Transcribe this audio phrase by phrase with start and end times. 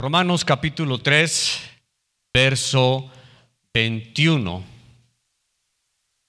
[0.00, 1.60] Romanos capítulo 3,
[2.32, 3.10] verso
[3.74, 4.64] 21.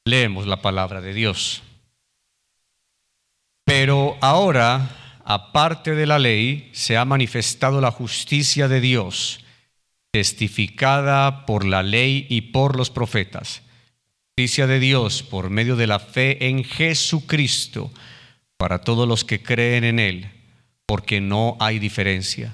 [0.03, 1.63] Leemos la palabra de Dios.
[3.63, 9.39] Pero ahora, aparte de la ley, se ha manifestado la justicia de Dios,
[10.11, 13.61] testificada por la ley y por los profetas.
[14.35, 17.89] Justicia de Dios por medio de la fe en Jesucristo
[18.57, 20.29] para todos los que creen en Él,
[20.85, 22.53] porque no hay diferencia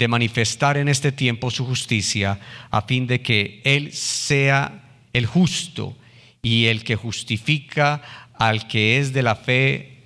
[0.00, 2.40] de manifestar en este tiempo su justicia,
[2.70, 5.94] a fin de que Él sea el justo
[6.40, 9.98] y el que justifica al que es de la fe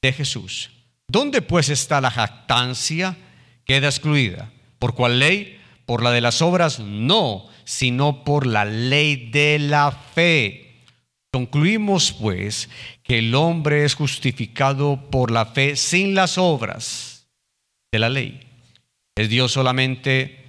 [0.00, 0.70] de Jesús.
[1.08, 3.16] ¿Dónde pues está la jactancia?
[3.64, 4.52] Queda excluida.
[4.78, 5.58] ¿Por cuál ley?
[5.86, 6.78] ¿Por la de las obras?
[6.78, 10.84] No, sino por la ley de la fe.
[11.32, 12.70] Concluimos pues
[13.02, 17.26] que el hombre es justificado por la fe sin las obras
[17.90, 18.51] de la ley.
[19.16, 20.44] ¿Es Dios solamente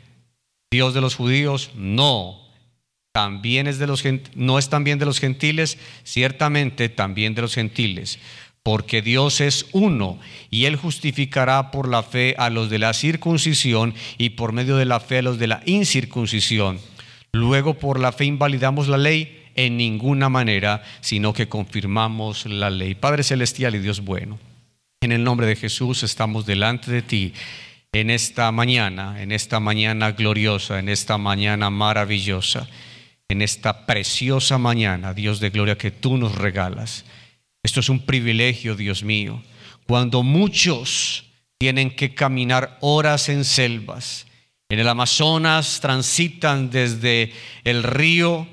[0.71, 1.71] Dios de los judíos?
[1.75, 2.39] No.
[3.11, 4.03] También es de los
[4.35, 8.17] no es también de los gentiles, ciertamente también de los gentiles,
[8.63, 10.17] porque Dios es uno
[10.49, 14.85] y él justificará por la fe a los de la circuncisión y por medio de
[14.85, 16.79] la fe a los de la incircuncisión.
[17.33, 22.95] Luego por la fe invalidamos la ley en ninguna manera, sino que confirmamos la ley.
[22.95, 24.39] Padre celestial y Dios bueno,
[25.01, 27.33] en el nombre de Jesús estamos delante de ti
[27.93, 32.67] en esta mañana, en esta mañana gloriosa, en esta mañana maravillosa,
[33.29, 37.05] en esta preciosa mañana, Dios de gloria, que tú nos regalas.
[37.61, 39.43] Esto es un privilegio, Dios mío,
[39.87, 41.25] cuando muchos
[41.59, 44.25] tienen que caminar horas en selvas.
[44.69, 47.31] En el Amazonas transitan desde
[47.63, 48.47] el río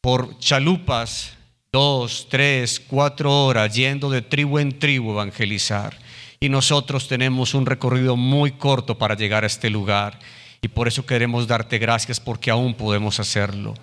[0.00, 1.36] por chalupas,
[1.72, 6.07] dos, tres, cuatro horas, yendo de tribu en tribu a evangelizar
[6.40, 10.18] y nosotros tenemos un recorrido muy corto para llegar a este lugar
[10.60, 13.74] y por eso queremos darte gracias porque aún podemos hacerlo.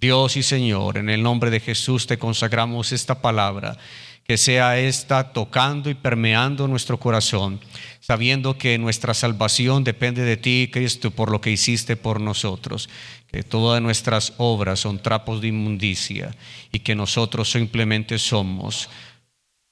[0.00, 3.76] Dios y Señor, en el nombre de Jesús te consagramos esta palabra,
[4.24, 7.60] que sea esta tocando y permeando nuestro corazón,
[8.00, 12.88] sabiendo que nuestra salvación depende de ti, Cristo, por lo que hiciste por nosotros,
[13.30, 16.34] que todas nuestras obras son trapos de inmundicia
[16.72, 18.88] y que nosotros simplemente somos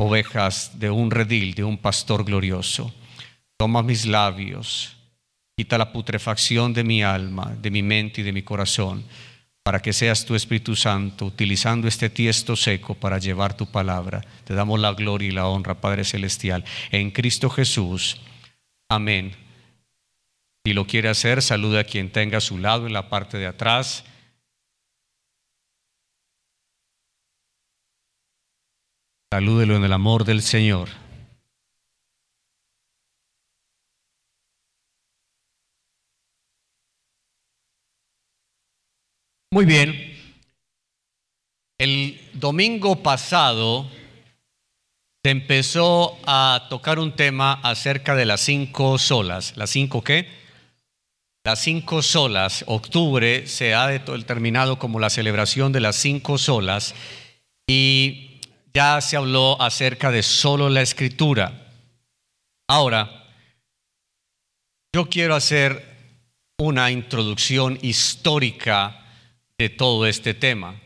[0.01, 2.93] ovejas de un redil, de un pastor glorioso.
[3.57, 4.97] Toma mis labios,
[5.57, 9.05] quita la putrefacción de mi alma, de mi mente y de mi corazón,
[9.65, 14.25] para que seas tu Espíritu Santo utilizando este tiesto seco para llevar tu palabra.
[14.45, 18.19] Te damos la gloria y la honra, Padre Celestial, en Cristo Jesús.
[18.89, 19.35] Amén.
[20.65, 23.47] Si lo quiere hacer, saluda a quien tenga a su lado en la parte de
[23.47, 24.05] atrás.
[29.31, 30.89] Salúdelo en el amor del Señor.
[39.51, 40.17] Muy bien.
[41.79, 43.87] El domingo pasado
[45.23, 49.57] se empezó a tocar un tema acerca de las cinco solas.
[49.59, 50.27] ¿Las cinco qué?
[51.45, 52.65] Las cinco solas.
[52.67, 56.95] Octubre se ha determinado como la celebración de las cinco solas.
[57.67, 58.28] Y
[58.75, 61.75] ya se habló acerca de solo la escritura.
[62.69, 63.25] Ahora,
[64.95, 65.89] yo quiero hacer
[66.59, 69.05] una introducción histórica
[69.57, 70.81] de todo este tema.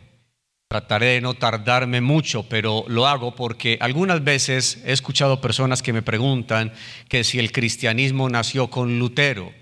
[0.69, 5.93] Trataré de no tardarme mucho, pero lo hago porque algunas veces he escuchado personas que
[5.93, 6.72] me preguntan
[7.09, 9.53] que si el cristianismo nació con Lutero.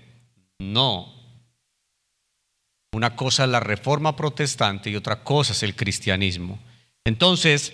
[0.59, 1.13] No.
[2.93, 6.59] Una cosa es la reforma protestante y otra cosa es el cristianismo.
[7.03, 7.73] Entonces,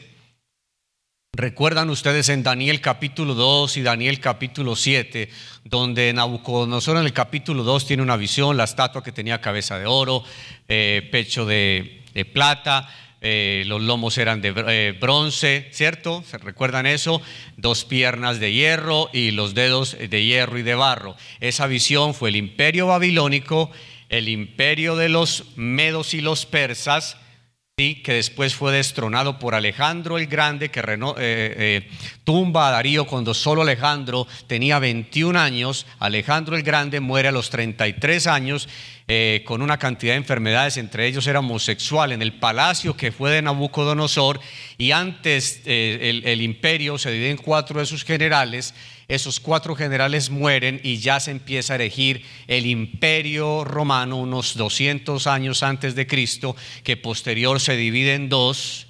[1.40, 5.30] Recuerdan ustedes en Daniel capítulo 2 y Daniel capítulo 7,
[5.66, 9.86] donde Nabucodonosor en el capítulo 2 tiene una visión, la estatua que tenía cabeza de
[9.86, 10.24] oro,
[10.68, 12.02] eh, pecho de,
[12.34, 12.90] plata,
[13.22, 16.24] eh, los lomos eran de eh, bronce, ¿cierto?
[16.28, 17.22] ¿Se recuerdan eso?
[17.56, 21.16] Dos piernas de hierro y los dedos de hierro y de barro.
[21.40, 23.70] Esa visión fue el imperio babilónico,
[24.10, 27.16] el imperio de los medos y los persas,
[27.80, 31.88] que después fue destronado por Alejandro el Grande, que eh, eh,
[32.24, 35.86] tumba a Darío cuando solo Alejandro tenía 21 años.
[36.00, 38.68] Alejandro el Grande muere a los 33 años
[39.08, 43.30] eh, con una cantidad de enfermedades, entre ellos era homosexual, en el palacio que fue
[43.30, 44.40] de Nabucodonosor,
[44.80, 48.74] y antes el, el imperio se divide en cuatro de sus generales
[49.08, 55.28] esos cuatro generales mueren y ya se empieza a erigir el imperio romano unos 200
[55.28, 58.88] años antes de Cristo, que posterior se divide en dos,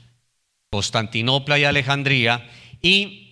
[0.72, 2.50] Constantinopla y Alejandría,
[2.82, 3.28] y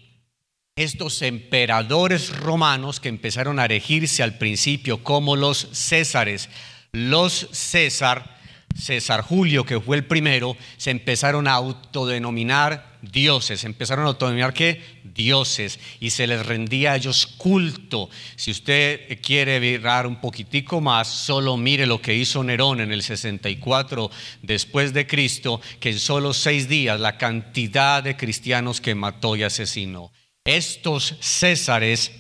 [0.76, 6.50] estos emperadores romanos que empezaron a erigirse al principio como los Césares,
[6.92, 8.38] los César,
[8.78, 14.95] César Julio, que fue el primero, se empezaron a autodenominar dioses, empezaron a autodenominar qué?
[15.16, 18.10] Dioses, y se les rendía a ellos culto.
[18.36, 23.02] Si usted quiere mirar un poquitico más, solo mire lo que hizo Nerón en el
[23.02, 29.36] 64 después de Cristo, que en solo seis días la cantidad de cristianos que mató
[29.36, 30.12] y asesinó.
[30.44, 32.12] Estos césares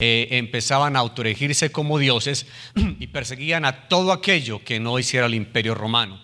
[0.00, 5.34] eh, empezaban a autorregirse como dioses y perseguían a todo aquello que no hiciera el
[5.34, 6.23] imperio romano.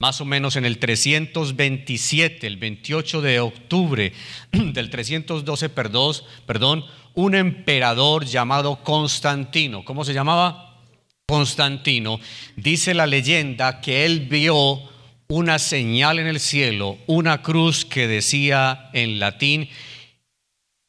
[0.00, 4.14] Más o menos en el 327, el 28 de octubre
[4.50, 10.80] del 312, perdón, un emperador llamado Constantino, ¿cómo se llamaba?
[11.26, 12.18] Constantino,
[12.56, 14.80] dice la leyenda que él vio
[15.28, 19.68] una señal en el cielo, una cruz que decía en latín,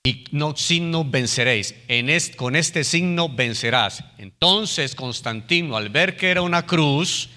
[0.05, 1.75] y no signo venceréis.
[1.89, 2.07] En
[2.37, 4.05] con este signo vencerás.
[4.17, 7.29] Entonces Constantino, al ver que era una cruz,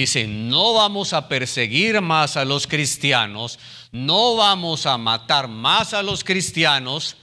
[0.00, 3.58] dice, no vamos a perseguir más a los cristianos,
[3.92, 7.16] no vamos a matar más a los cristianos,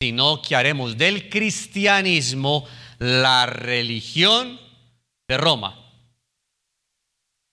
[0.00, 2.64] sino que haremos del cristianismo
[2.98, 4.58] la religión
[5.28, 5.78] de Roma.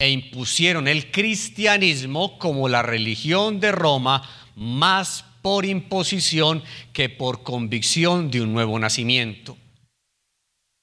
[0.02, 4.24] E impusieron el cristianismo como la religión de Roma
[4.56, 6.64] más por imposición
[6.94, 9.58] que por convicción de un nuevo nacimiento.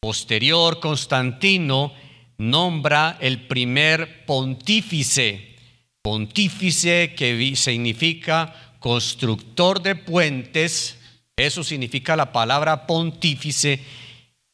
[0.00, 1.92] Posterior, Constantino
[2.38, 5.56] nombra el primer pontífice,
[6.02, 10.98] pontífice que significa constructor de puentes,
[11.36, 13.80] eso significa la palabra pontífice,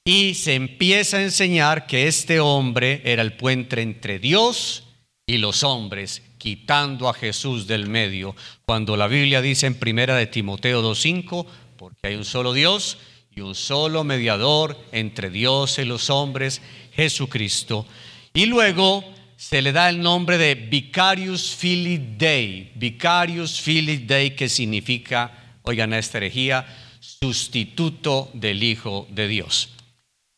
[0.05, 4.85] y se empieza a enseñar que este hombre era el puente entre Dios
[5.27, 8.35] y los hombres, quitando a Jesús del medio.
[8.65, 11.47] Cuando la Biblia dice en primera de Timoteo 2:5,
[11.77, 12.99] porque hay un solo Dios
[13.35, 16.61] y un solo mediador entre Dios y los hombres,
[16.95, 17.87] Jesucristo.
[18.35, 19.05] Y luego
[19.37, 25.93] se le da el nombre de Vicarius Filii Dei, Vicarius Filii Dei que significa, oigan
[25.93, 26.67] esta herejía,
[27.01, 29.71] sustituto del Hijo de Dios.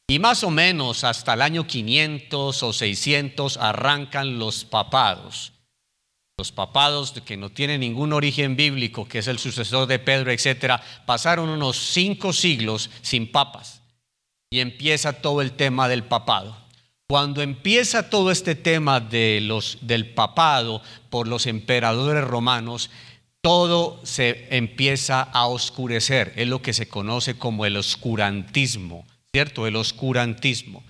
[0.09, 5.55] Y más o menos hasta el año 500 o 600 arrancan los papados
[6.37, 10.83] los papados que no tienen ningún origen bíblico, que es el sucesor de Pedro, etcétera,
[11.07, 13.74] pasaron unos cinco siglos sin papas
[14.55, 16.57] y empieza todo el tema del papado.
[17.09, 20.81] Cuando empieza todo este tema de los, del papado
[21.11, 22.89] por los emperadores romanos,
[23.41, 26.33] todo se empieza a oscurecer.
[26.37, 29.67] Es lo que se conoce como el oscurantismo, ¿cierto?
[29.67, 30.85] El oscurantismo.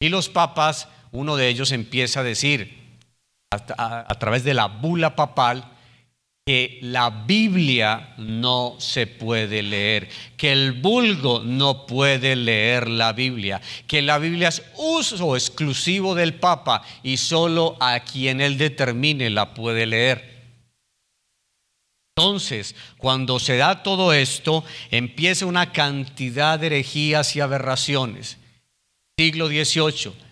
[0.00, 2.96] Y los papas, uno de ellos empieza a decir,
[3.50, 5.70] a, través de la bula papal
[6.46, 13.60] que la Biblia no se puede leer, que el vulgo no puede leer la Biblia,
[13.86, 19.54] que la Biblia es uso exclusivo del Papa y solo a quien él determine la
[19.54, 20.30] puede leer.
[22.16, 28.38] Entonces, cuando se da todo esto, empieza una cantidad de herejías y aberraciones.
[29.16, 30.30] Siglo XVIII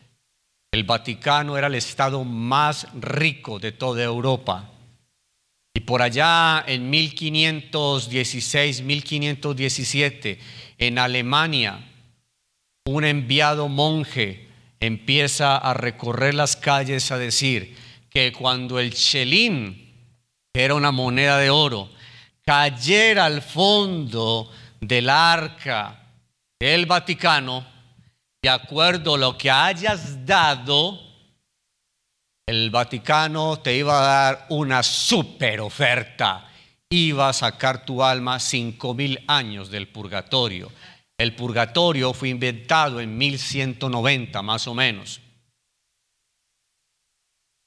[0.70, 4.70] el Vaticano era el estado más rico de toda Europa.
[5.74, 10.38] Y por allá en 1516, 1517,
[10.78, 11.84] en Alemania,
[12.86, 14.48] un enviado monje
[14.80, 17.76] empieza a recorrer las calles a decir
[18.10, 19.94] que cuando el chelín,
[20.52, 21.90] que era una moneda de oro,
[22.44, 26.12] cayera al fondo del arca
[26.58, 27.66] del Vaticano,
[28.42, 30.98] de acuerdo a lo que hayas dado,
[32.48, 36.50] el Vaticano te iba a dar una super oferta.
[36.88, 40.72] Iba a sacar tu alma cinco mil años del purgatorio.
[41.18, 45.20] El purgatorio fue inventado en 1190 más o menos.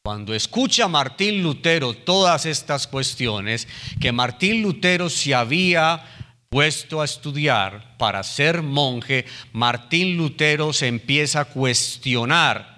[0.03, 3.67] Cuando escucha Martín Lutero todas estas cuestiones,
[3.99, 6.03] que Martín Lutero se había
[6.49, 12.70] puesto a estudiar para ser monje, Martín Lutero se empieza a cuestionar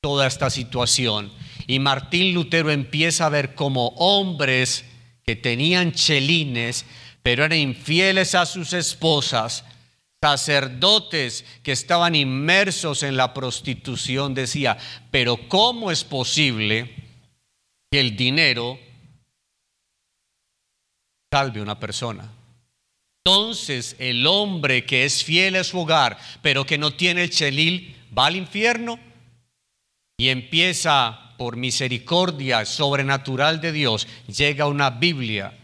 [0.00, 1.32] toda esta situación
[1.66, 4.84] Y Martín Lutero empieza a ver como hombres
[5.28, 6.86] que tenían chelines,
[7.22, 9.62] pero eran infieles a sus esposas,
[10.22, 14.78] sacerdotes que estaban inmersos en la prostitución, decía,
[15.10, 16.90] pero ¿cómo es posible
[17.90, 18.78] que el dinero
[21.30, 22.32] salve a una persona?
[23.22, 27.94] Entonces el hombre que es fiel a su hogar, pero que no tiene el chelil,
[28.16, 28.98] va al infierno
[30.18, 35.56] y empieza por misericordia sobrenatural de Dios, llega una Biblia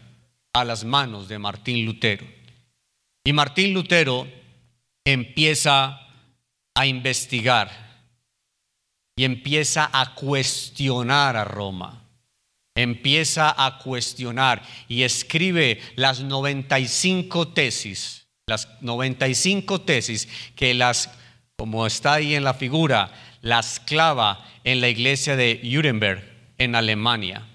[0.53, 2.25] a las manos de Martín Lutero.
[3.25, 4.25] Y Martín Lutero
[5.03, 5.99] empieza
[6.73, 7.69] a investigar
[9.17, 12.01] y empieza a cuestionar a Roma.
[12.77, 21.09] Empieza a cuestionar y escribe las 95 tesis, las 95 tesis que las,
[21.57, 23.11] como está ahí en la figura,
[23.45, 26.23] las clava en la iglesia de Nuremberg,
[26.57, 27.47] en Alemania.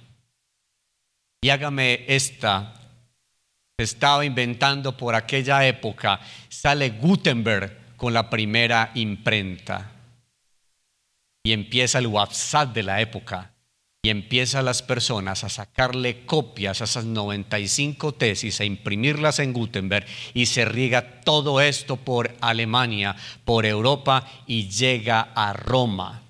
[1.42, 2.74] Y hágame esta
[3.76, 9.90] estaba inventando por aquella época, sale Gutenberg con la primera imprenta.
[11.42, 13.49] Y empieza el WhatsApp de la época.
[14.02, 20.06] Y empiezan las personas a sacarle copias a esas 95 tesis, a imprimirlas en Gutenberg
[20.32, 23.14] y se riega todo esto por Alemania,
[23.44, 26.22] por Europa y llega a Roma.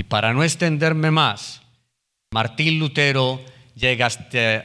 [0.00, 1.62] Y para no extenderme más,
[2.32, 3.40] Martín Lutero
[3.74, 4.64] llega hasta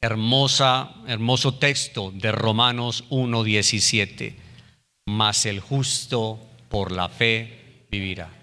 [0.00, 4.34] hermosa, hermoso texto de Romanos 1.17.
[5.06, 8.33] Mas el justo por la fe vivirá.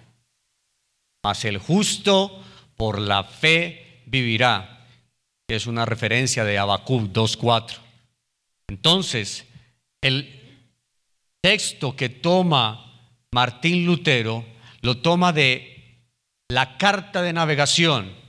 [1.23, 2.43] Mas el justo
[2.75, 4.87] por la fe vivirá.
[5.47, 7.77] Es una referencia de Habacuc 2.4.
[8.67, 9.45] Entonces,
[10.01, 10.39] el
[11.41, 14.45] texto que toma Martín Lutero
[14.81, 15.99] lo toma de
[16.49, 18.21] la carta de navegación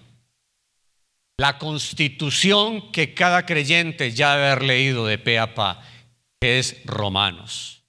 [1.43, 5.83] la constitución que cada creyente ya debe haber leído de pe pa,
[6.41, 7.83] que es Romanos.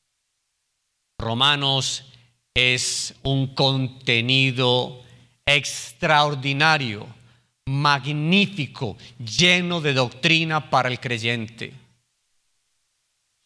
[1.19, 2.12] Romanos
[2.53, 5.01] es un contenido
[5.45, 7.07] extraordinario,
[7.65, 11.73] magnífico, lleno de doctrina para el creyente.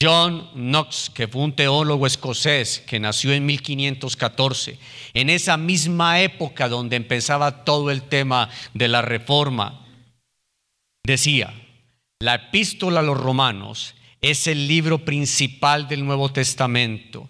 [0.02, 4.78] John Knox, que fue un teólogo escocés que nació en 1514,
[5.14, 9.88] en esa misma época donde empezaba todo el tema de la reforma,
[11.04, 11.52] decía,
[12.20, 17.28] la epístola a los romanos es el libro principal del Nuevo Testamento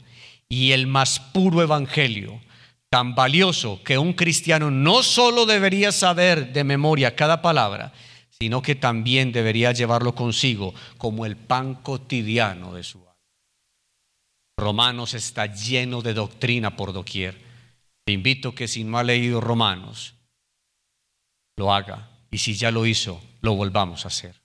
[0.49, 2.41] y el más puro evangelio,
[2.89, 7.93] tan valioso que un cristiano no solo debería saber de memoria cada palabra,
[8.39, 13.07] sino que también debería llevarlo consigo como el pan cotidiano de su alma.
[14.57, 17.39] Romanos está lleno de doctrina por doquier.
[18.05, 20.15] Te invito que si no ha leído Romanos,
[21.57, 22.09] lo haga.
[22.31, 24.41] Y si ya lo hizo, lo volvamos a hacer.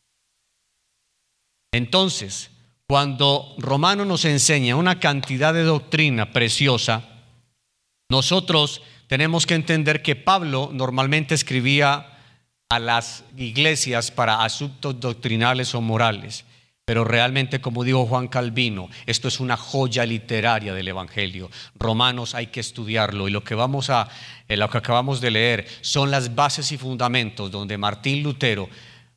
[1.72, 2.50] Entonces,
[2.92, 7.02] cuando Romano nos enseña una cantidad de doctrina preciosa,
[8.10, 12.18] nosotros tenemos que entender que Pablo normalmente escribía
[12.68, 16.44] a las iglesias para asuntos doctrinales o morales.
[16.84, 21.50] Pero realmente, como dijo Juan Calvino, esto es una joya literaria del Evangelio.
[21.76, 24.10] Romanos hay que estudiarlo y lo que vamos a,
[24.48, 28.68] eh, lo que acabamos de leer son las bases y fundamentos donde Martín Lutero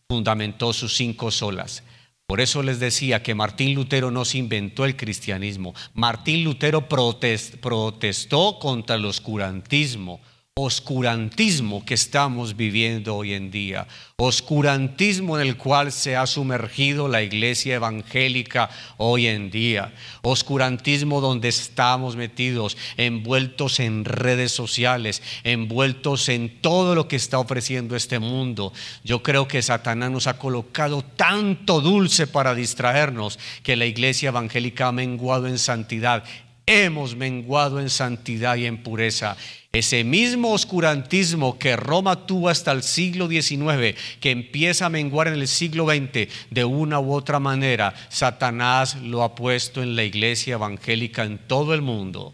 [0.08, 1.84] fundamentó sus cinco solas.
[2.28, 5.76] Por eso les decía que Martín Lutero no se inventó el cristianismo.
[5.94, 10.22] Martín Lutero protestó contra el oscurantismo
[10.58, 17.22] oscurantismo que estamos viviendo hoy en día, oscurantismo en el cual se ha sumergido la
[17.22, 26.62] iglesia evangélica hoy en día, oscurantismo donde estamos metidos, envueltos en redes sociales, envueltos en
[26.62, 28.72] todo lo que está ofreciendo este mundo.
[29.04, 34.88] Yo creo que Satanás nos ha colocado tanto dulce para distraernos que la iglesia evangélica
[34.88, 36.24] ha menguado en santidad.
[36.66, 39.36] Hemos menguado en santidad y en pureza.
[39.76, 45.34] Ese mismo oscurantismo que Roma tuvo hasta el siglo XIX, que empieza a menguar en
[45.34, 50.54] el siglo XX, de una u otra manera, Satanás lo ha puesto en la iglesia
[50.54, 52.34] evangélica en todo el mundo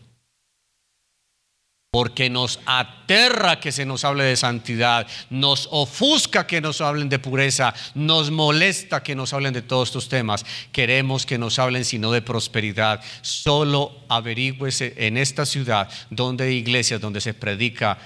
[1.91, 7.19] porque nos aterra que se nos hable de santidad, nos ofusca que nos hablen de
[7.19, 10.45] pureza, nos molesta que nos hablen de todos estos temas.
[10.71, 13.03] Queremos que nos hablen sino de prosperidad.
[13.21, 17.97] Solo averigüese en esta ciudad donde hay iglesias donde se predica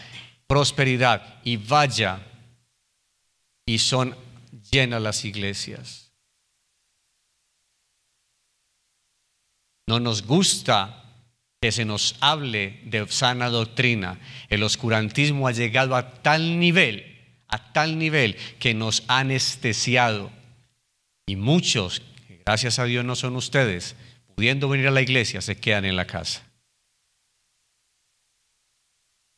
[0.48, 2.26] prosperidad y vaya
[3.68, 4.16] y son
[4.72, 6.12] llenas las iglesias.
[9.86, 11.05] No nos gusta
[11.66, 14.20] que se nos hable de sana doctrina.
[14.50, 17.18] El oscurantismo ha llegado a tal nivel,
[17.48, 20.32] a tal nivel que nos ha anestesiado.
[21.26, 22.04] Y muchos,
[22.46, 23.96] gracias a Dios no son ustedes,
[24.36, 26.44] pudiendo venir a la iglesia, se quedan en la casa.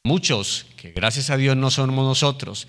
[0.03, 2.67] Muchos, que gracias a Dios no somos nosotros,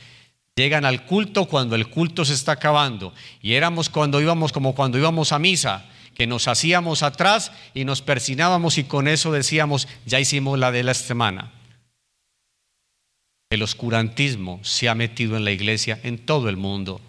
[0.55, 3.13] llegan al culto cuando el culto se está acabando.
[3.43, 5.85] Y éramos cuando íbamos como cuando íbamos a misa,
[6.19, 10.83] que nos hacíamos atrás y nos persinábamos y con eso decíamos, ya hicimos la de
[10.83, 11.53] la semana.
[13.51, 17.01] El oscurantismo se ha metido en la iglesia en todo el mundo.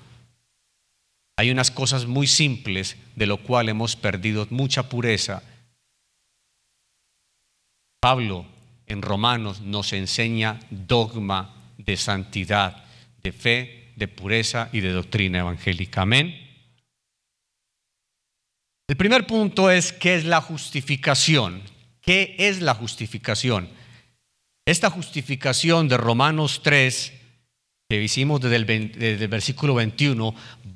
[1.37, 5.41] Hay unas cosas muy simples de lo cual hemos perdido mucha pureza.
[7.99, 8.45] Pablo
[8.85, 12.85] en Romanos nos enseña dogma de santidad,
[13.23, 16.03] de fe, de pureza y de doctrina evangélica.
[16.03, 16.48] Amén.
[18.89, 21.61] El primer punto es qué es la justificación.
[22.01, 23.69] ¿Qué es la justificación?
[24.65, 27.13] Esta justificación de Romanos 3,
[27.87, 30.33] que hicimos desde el, versículo 21,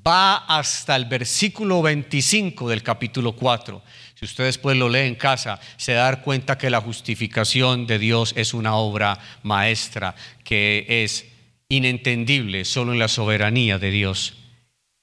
[0.07, 3.81] va hasta el versículo 25 del capítulo 4.
[4.13, 8.35] Si ustedes pues lo leen en casa, se dan cuenta que la justificación de Dios
[8.37, 11.25] es una obra maestra que es
[11.67, 14.35] inentendible solo en la soberanía de Dios.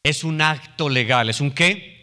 [0.04, 1.99] Es un acto legal, ¿es un qué?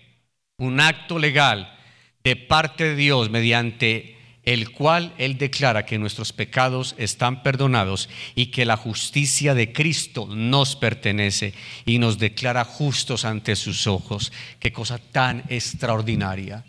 [0.59, 1.77] Un acto legal
[2.23, 8.47] de parte de Dios mediante el cual Él declara que nuestros pecados están perdonados y
[8.47, 11.53] que la justicia de Cristo nos pertenece
[11.85, 14.31] y nos declara justos ante sus ojos.
[14.59, 16.63] Qué cosa tan extraordinaria.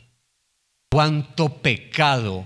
[0.90, 2.44] Cuánto pecado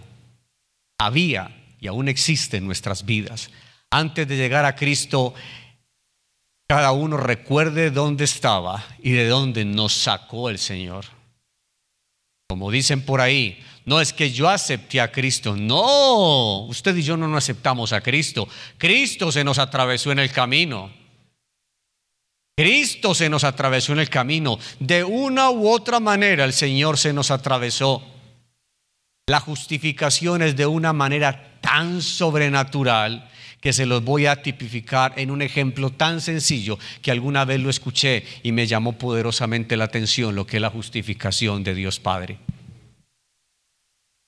[0.99, 3.51] había y aún existe en nuestras vidas.
[3.91, 5.35] Antes de llegar a Cristo,
[6.69, 11.22] cada uno recuerde dónde estaba y de dónde nos sacó el Señor.
[12.53, 17.17] Como dicen por ahí, no es que yo acepté a Cristo, no, usted y yo
[17.17, 18.47] no nos aceptamos a Cristo.
[18.77, 20.91] Cristo se nos atravesó en el camino.
[22.55, 24.59] Cristo se nos atravesó en el camino.
[24.79, 28.03] De una u otra manera el Señor se nos atravesó.
[29.29, 33.31] La justificación es de una manera tan sobrenatural
[33.63, 37.71] que se los voy a tipificar en un ejemplo tan sencillo que alguna vez lo
[37.71, 42.41] escuché y me llamó poderosamente la atención lo que es la justificación de Dios Padre.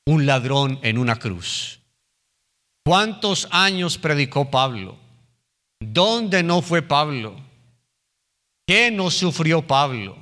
[0.06, 1.80] Un ladrón en una cruz.
[2.86, 4.96] ¿Cuántos años predicó Pablo?
[5.80, 7.34] ¿Dónde no fue Pablo?
[8.64, 10.16] ¿Qué no sufrió Pablo?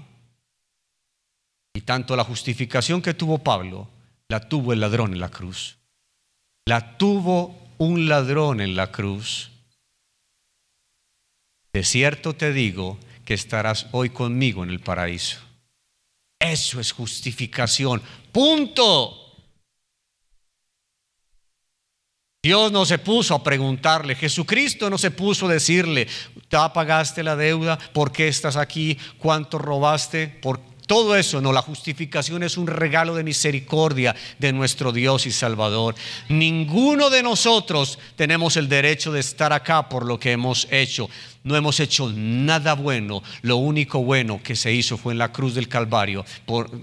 [1.74, 3.90] Y tanto la justificación que tuvo Pablo,
[4.28, 5.76] la tuvo el ladrón en la cruz.
[6.64, 9.50] La tuvo un ladrón en la cruz,
[11.72, 15.40] de cierto te digo que estarás hoy conmigo en el paraíso.
[16.38, 18.00] Eso es justificación.
[18.30, 19.18] Punto.
[22.40, 26.06] Dios no se puso a preguntarle, Jesucristo no se puso a decirle,
[26.50, 27.78] ¿ya pagaste la deuda?
[27.92, 28.96] ¿Por qué estás aquí?
[29.18, 30.28] ¿Cuánto robaste?
[30.28, 35.30] ¿Por todo eso, no, la justificación es un regalo de misericordia de nuestro Dios y
[35.30, 35.94] Salvador.
[36.28, 41.08] Ninguno de nosotros tenemos el derecho de estar acá por lo que hemos hecho.
[41.44, 43.22] No hemos hecho nada bueno.
[43.42, 46.24] Lo único bueno que se hizo fue en la cruz del Calvario,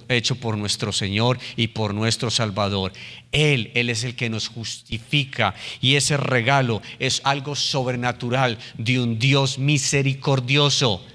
[0.07, 2.91] hecho por nuestro Señor y por nuestro Salvador.
[3.31, 9.19] Él, Él es el que nos justifica y ese regalo es algo sobrenatural de un
[9.19, 11.05] Dios misericordioso.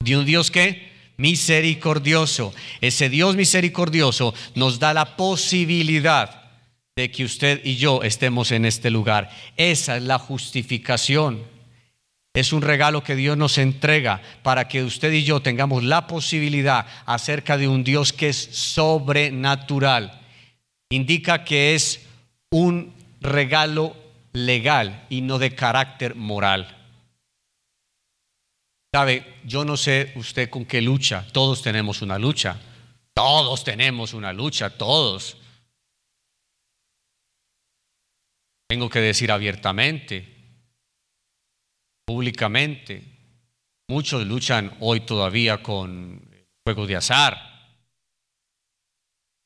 [0.00, 2.54] ¿De un Dios que misericordioso.
[2.80, 6.44] Ese Dios misericordioso nos da la posibilidad
[6.96, 9.30] de que usted y yo estemos en este lugar.
[9.56, 11.44] Esa es la justificación.
[12.34, 16.86] Es un regalo que Dios nos entrega para que usted y yo tengamos la posibilidad
[17.04, 20.20] acerca de un Dios que es sobrenatural.
[20.90, 22.06] Indica que es
[22.50, 23.96] un regalo
[24.32, 26.77] legal y no de carácter moral.
[28.94, 32.58] Sabe, yo no sé usted con qué lucha, todos tenemos una lucha,
[33.14, 35.36] todos tenemos una lucha, todos.
[38.66, 40.26] Tengo que decir abiertamente,
[42.06, 43.04] públicamente,
[43.88, 46.26] muchos luchan hoy todavía con
[46.64, 47.36] juegos de azar,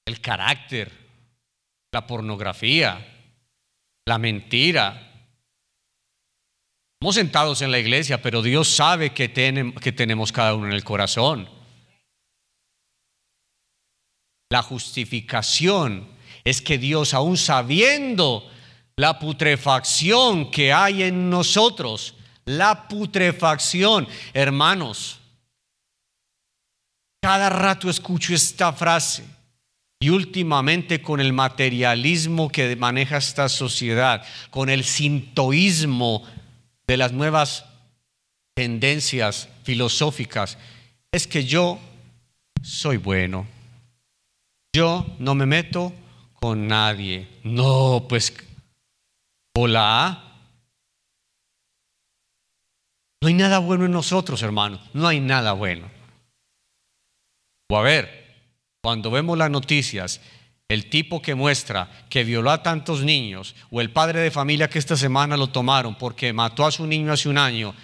[0.07, 0.91] el carácter,
[1.93, 3.09] la pornografía,
[4.07, 5.12] la mentira,
[7.03, 10.85] Estamos sentados en la iglesia, pero Dios sabe que, que tenemos cada uno en el
[10.85, 11.49] corazón.
[14.53, 16.07] La justificación
[16.45, 18.49] es que Dios, aún sabiendo
[18.95, 25.19] la putrefacción que hay en nosotros, la putrefacción, hermanos,
[27.21, 29.25] cada rato escucho esta frase,
[29.99, 36.25] y últimamente con el materialismo que maneja esta sociedad, con el sintoísmo
[36.87, 37.65] de las nuevas
[38.55, 40.59] tendencias filosóficas,
[41.11, 41.79] es que yo
[42.63, 43.47] soy bueno.
[44.75, 45.93] Yo no me meto
[46.35, 47.29] con nadie.
[47.45, 48.35] No, pues,
[49.57, 50.29] hola.
[53.21, 54.81] No hay nada bueno en nosotros, hermano.
[54.93, 55.89] No hay nada bueno.
[57.71, 58.23] O a ver,
[58.83, 60.21] cuando vemos las noticias,
[60.73, 64.79] el tipo que muestra que violó a tantos niños, o el padre de familia que
[64.79, 67.75] esta semana lo tomaron porque mató a su niño hace un año,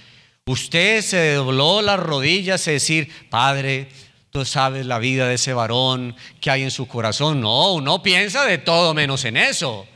[0.47, 3.89] usted se dobló las rodillas y decir, padre,
[4.31, 7.41] tú sabes la vida de ese varón que hay en su corazón.
[7.41, 9.87] No, uno piensa de todo menos en eso.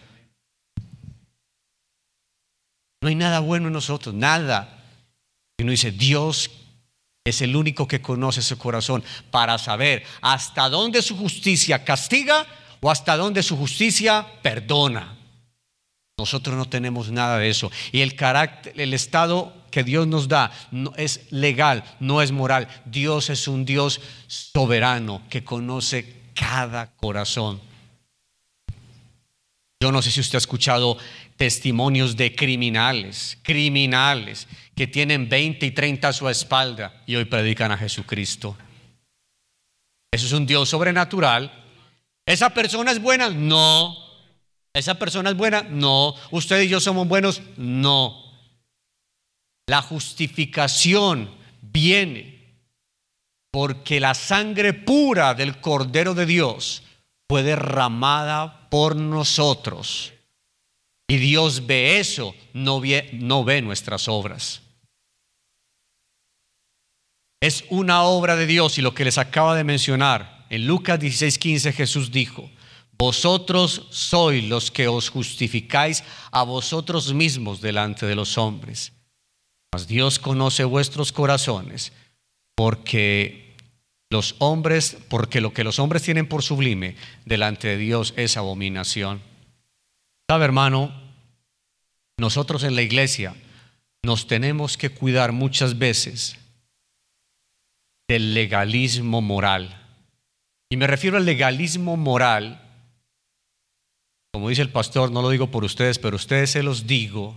[3.01, 4.85] No hay nada bueno en nosotros, nada.
[5.59, 6.51] Y uno dice, Dios
[7.25, 12.47] es el único que conoce ese corazón para saber hasta dónde su justicia castiga
[12.83, 15.17] o hasta dónde su justicia perdona.
[16.19, 17.71] Nosotros no tenemos nada de eso.
[17.93, 22.69] Y el carácter, el estado que Dios nos da no es legal, no es moral.
[22.85, 27.61] Dios es un Dios soberano que conoce cada corazón.
[29.81, 30.99] Yo no sé si usted ha escuchado
[31.37, 37.71] testimonios de criminales, criminales que tienen 20 y 30 a su espalda y hoy predican
[37.73, 38.57] a Jesucristo.
[40.13, 41.62] Eso es un Dios sobrenatural.
[42.27, 43.31] ¿Esa persona es buena?
[43.31, 43.97] No.
[44.75, 45.63] ¿Esa persona es buena?
[45.63, 46.15] No.
[46.31, 47.43] ¿Usted y yo somos buenos?
[47.57, 48.23] No.
[49.67, 51.31] La justificación
[51.61, 52.57] viene
[53.51, 56.83] porque la sangre pura del Cordero de Dios
[57.29, 60.13] fue derramada por nosotros
[61.13, 64.63] y Dios ve eso, no ve, no ve nuestras obras.
[67.41, 70.42] Es una obra de Dios y lo que les acaba de mencionar.
[70.53, 72.51] En Lucas 16:15 Jesús dijo,
[72.99, 78.93] vosotros sois los que os justificáis a vosotros mismos delante de los hombres.
[79.73, 81.95] Mas Dios conoce vuestros corazones
[82.55, 83.57] porque
[84.11, 89.23] los hombres, porque lo que los hombres tienen por sublime delante de Dios es abominación.
[90.29, 90.93] ¿Sabe, hermano?
[92.19, 93.35] Nosotros en la iglesia
[94.03, 96.37] nos tenemos que cuidar muchas veces
[98.07, 99.82] del legalismo moral.
[100.73, 102.59] Y me refiero al legalismo moral,
[104.33, 107.37] como dice el pastor, no lo digo por ustedes, pero ustedes se los digo.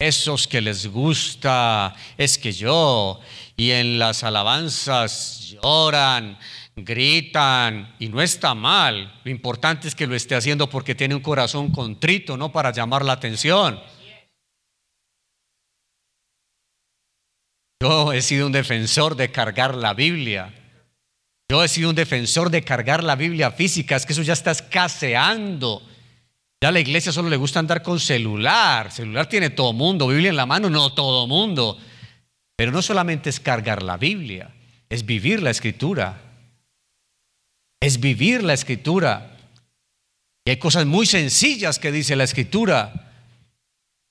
[0.00, 3.20] Esos que les gusta, es que yo,
[3.54, 6.38] y en las alabanzas lloran,
[6.74, 9.20] gritan y no está mal.
[9.22, 13.04] Lo importante es que lo esté haciendo porque tiene un corazón contrito, no para llamar
[13.04, 13.78] la atención.
[17.82, 20.62] Yo he sido un defensor de cargar la Biblia.
[21.50, 23.96] Yo he sido un defensor de cargar la Biblia física.
[23.96, 25.82] Es que eso ya está escaseando.
[26.60, 28.90] Ya a la iglesia solo le gusta andar con celular.
[28.90, 30.08] Celular tiene todo mundo.
[30.08, 31.78] Biblia en la mano, no todo mundo.
[32.56, 34.54] Pero no solamente es cargar la Biblia,
[34.88, 36.22] es vivir la escritura
[37.80, 39.36] es vivir la escritura.
[40.44, 43.12] Y hay cosas muy sencillas que dice la escritura.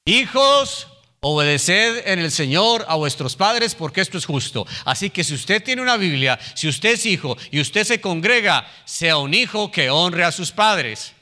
[0.06, 0.88] Hijos,
[1.28, 4.68] obedeced en el Señor a vuestros padres porque esto es justo.
[4.86, 8.68] Así que si usted tiene una Biblia, si usted es hijo y usted se congrega,
[8.86, 11.14] sea un hijo que honre a sus padres.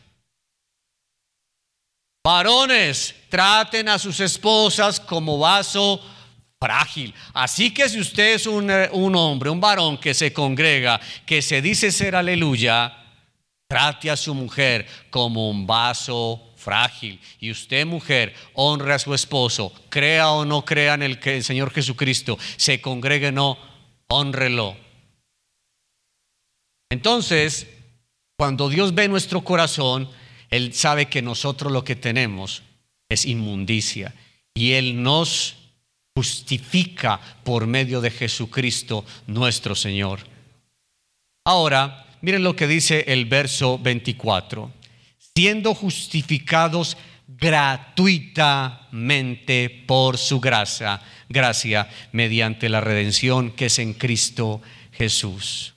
[2.21, 6.01] Varones, traten a sus esposas como vaso
[6.59, 7.13] frágil.
[7.33, 11.61] Así que si usted es un, eh, hombre, un varón que se congrega, que se
[11.61, 12.93] dice ser aleluya,
[13.69, 17.19] trate a su mujer como un vaso frágil.
[17.39, 21.43] Y usted, mujer, honre a su esposo, crea o no crea en el, que el
[21.43, 23.57] Señor Jesucristo, se congregue o no,
[24.07, 24.77] honrelo.
[26.89, 27.67] Entonces,
[28.37, 30.09] cuando Dios ve nuestro corazón,
[30.49, 32.63] Él sabe que nosotros lo que tenemos
[33.09, 34.13] es inmundicia.
[34.53, 35.55] Y Él nos
[36.15, 40.19] justifica por medio de Jesucristo nuestro Señor.
[41.45, 44.82] Ahora, miren lo que dice el verso 24.
[45.35, 46.95] Siendo justificados
[47.27, 55.73] gratuitamente por su gracia, gracia mediante la redención que es en Cristo Jesús.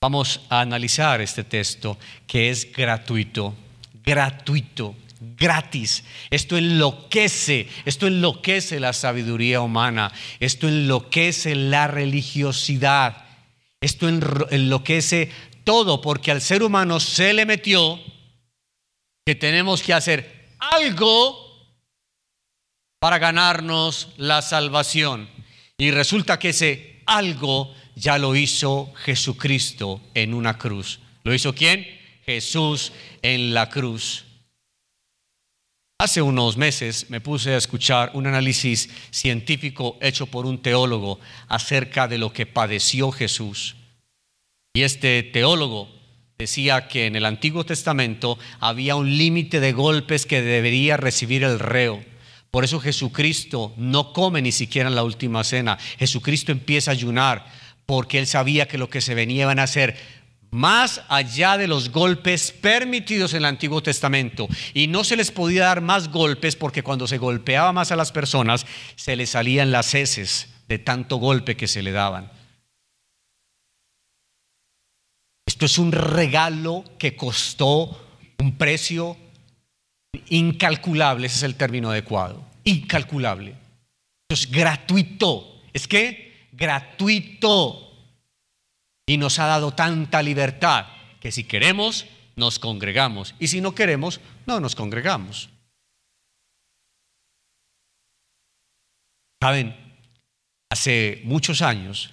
[0.00, 3.56] Vamos a analizar este texto que es gratuito,
[4.04, 6.04] gratuito gratis.
[6.30, 13.24] Esto enloquece, esto enloquece la sabiduría humana, esto enloquece la religiosidad,
[13.80, 15.30] esto enloquece
[15.66, 18.00] todo, porque al ser humano se le metió
[19.26, 21.36] que tenemos que hacer algo
[23.00, 25.28] para ganarnos la salvación.
[25.76, 31.00] Y resulta que ese algo ya lo hizo Jesucristo en una cruz.
[31.24, 31.84] ¿Lo hizo quién?
[32.24, 34.24] Jesús en la cruz.
[35.98, 42.06] Hace unos meses me puse a escuchar un análisis científico hecho por un teólogo acerca
[42.06, 43.74] de lo que padeció Jesús.
[44.76, 45.88] Y este teólogo
[46.36, 51.58] decía que en el Antiguo Testamento había un límite de golpes que debería recibir el
[51.58, 52.04] reo.
[52.50, 55.78] Por eso Jesucristo no come ni siquiera en la última cena.
[55.98, 57.46] Jesucristo empieza a ayunar
[57.86, 59.96] porque él sabía que lo que se venía a hacer
[60.50, 64.46] más allá de los golpes permitidos en el Antiguo Testamento.
[64.74, 68.12] Y no se les podía dar más golpes porque cuando se golpeaba más a las
[68.12, 72.35] personas se les salían las heces de tanto golpe que se le daban.
[75.56, 77.98] Esto es un regalo que costó
[78.40, 79.16] un precio
[80.28, 83.52] incalculable, ese es el término adecuado, incalculable.
[84.28, 85.62] Esto es gratuito.
[85.72, 86.50] ¿Es que?
[86.52, 87.90] Gratuito.
[89.06, 90.88] Y nos ha dado tanta libertad
[91.20, 93.34] que si queremos, nos congregamos.
[93.38, 95.48] Y si no queremos, no nos congregamos.
[99.40, 99.74] Saben,
[100.68, 102.10] hace muchos años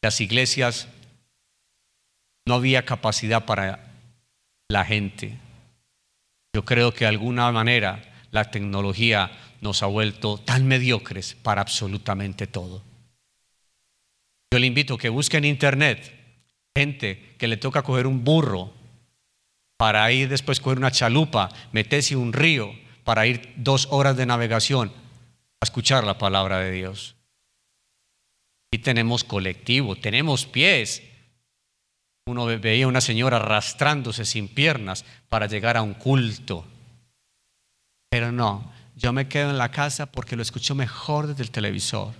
[0.00, 0.86] las iglesias
[2.48, 3.92] no había capacidad para
[4.68, 5.36] la gente.
[6.54, 9.30] Yo creo que de alguna manera la tecnología
[9.60, 12.82] nos ha vuelto tan mediocres para absolutamente todo.
[14.50, 16.14] Yo le invito a que busque en internet
[16.74, 18.72] gente que le toca coger un burro
[19.76, 22.72] para ir después coger una chalupa, meterse un río
[23.04, 24.90] para ir dos horas de navegación
[25.60, 27.14] a escuchar la palabra de Dios.
[28.70, 31.02] Y tenemos colectivo, tenemos pies,
[32.28, 36.64] uno veía a una señora arrastrándose sin piernas para llegar a un culto.
[38.10, 42.14] Pero no, yo me quedo en la casa porque lo escucho mejor desde el televisor.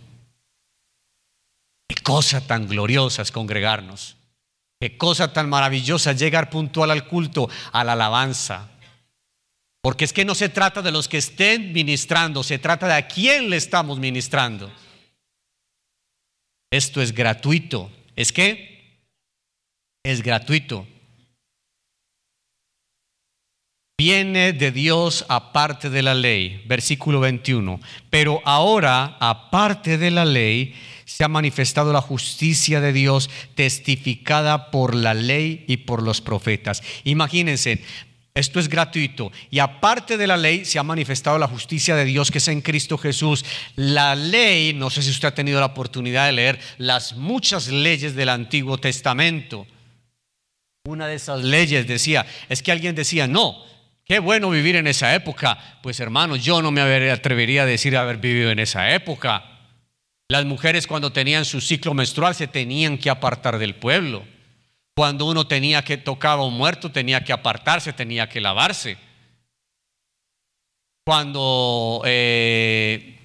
[1.89, 4.17] Qué cosa tan gloriosa es congregarnos.
[4.81, 8.69] Qué cosa tan maravillosa llegar puntual al culto, a la alabanza.
[9.83, 13.09] Porque es que no se trata de los que estén ministrando, se trata de a
[13.09, 14.71] quién le estamos ministrando.
[16.71, 17.91] Esto es gratuito.
[18.15, 18.78] ¿Es que
[20.09, 20.87] es gratuito.
[24.01, 27.79] Viene de Dios aparte de la ley, versículo 21.
[28.09, 34.95] Pero ahora, aparte de la ley, se ha manifestado la justicia de Dios testificada por
[34.95, 36.83] la ley y por los profetas.
[37.05, 37.83] Imagínense,
[38.33, 39.31] esto es gratuito.
[39.51, 42.63] Y aparte de la ley se ha manifestado la justicia de Dios que es en
[42.63, 43.45] Cristo Jesús.
[43.77, 48.15] La ley, no sé si usted ha tenido la oportunidad de leer las muchas leyes
[48.15, 49.67] del Antiguo Testamento.
[50.89, 53.63] Una de esas leyes decía, es que alguien decía, no,
[54.07, 55.59] qué bueno vivir en esa época.
[55.83, 59.45] Pues hermano, yo no me atrevería a decir haber vivido en esa época.
[60.29, 64.25] Las mujeres cuando tenían su ciclo menstrual se tenían que apartar del pueblo.
[64.97, 68.97] Cuando uno tenía que tocar a un muerto tenía que apartarse, tenía que lavarse.
[71.05, 73.18] Cuando eh,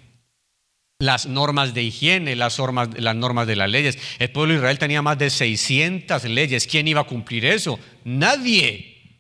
[1.04, 3.98] las normas de higiene, las normas, las normas de las leyes.
[4.20, 6.66] El pueblo de Israel tenía más de 600 leyes.
[6.66, 7.78] ¿Quién iba a cumplir eso?
[8.06, 9.20] Nadie.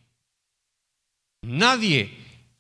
[1.42, 2.10] Nadie.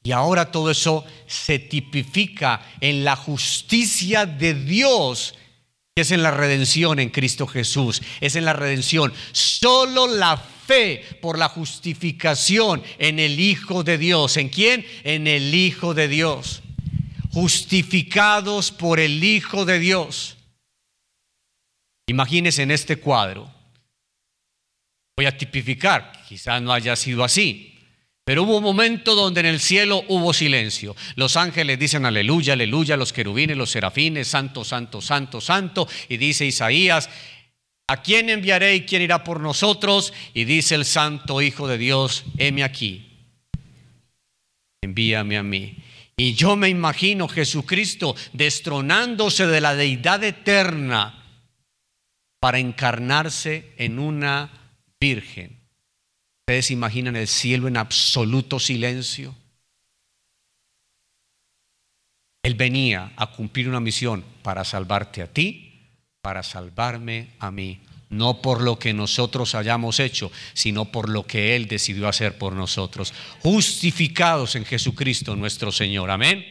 [0.03, 5.35] Y ahora todo eso se tipifica en la justicia de Dios,
[5.95, 8.01] que es en la redención en Cristo Jesús.
[8.19, 9.13] Es en la redención.
[9.31, 14.35] Solo la fe por la justificación en el Hijo de Dios.
[14.35, 14.85] ¿En quién?
[15.05, 16.62] En el Hijo de Dios
[17.33, 20.37] justificados por el Hijo de Dios.
[22.07, 23.51] Imagínense en este cuadro.
[25.17, 27.73] Voy a tipificar, quizás no haya sido así,
[28.23, 30.95] pero hubo un momento donde en el cielo hubo silencio.
[31.15, 35.87] Los ángeles dicen aleluya, aleluya, los querubines, los serafines, santo, santo, santo, santo.
[36.09, 37.09] Y dice Isaías,
[37.87, 40.13] ¿a quién enviaré y quién irá por nosotros?
[40.33, 43.07] Y dice el santo Hijo de Dios, heme aquí,
[44.81, 45.77] envíame a mí.
[46.23, 51.21] Y yo me imagino Jesucristo destronándose de la deidad eterna
[52.39, 54.49] para encarnarse en una
[55.01, 55.59] virgen.
[56.43, 59.35] ¿Ustedes imaginan el cielo en absoluto silencio?
[62.41, 65.89] Él venía a cumplir una misión para salvarte a ti,
[66.21, 67.81] para salvarme a mí
[68.17, 72.53] no por lo que nosotros hayamos hecho, sino por lo que Él decidió hacer por
[72.53, 76.11] nosotros, justificados en Jesucristo nuestro Señor.
[76.11, 76.45] Amén.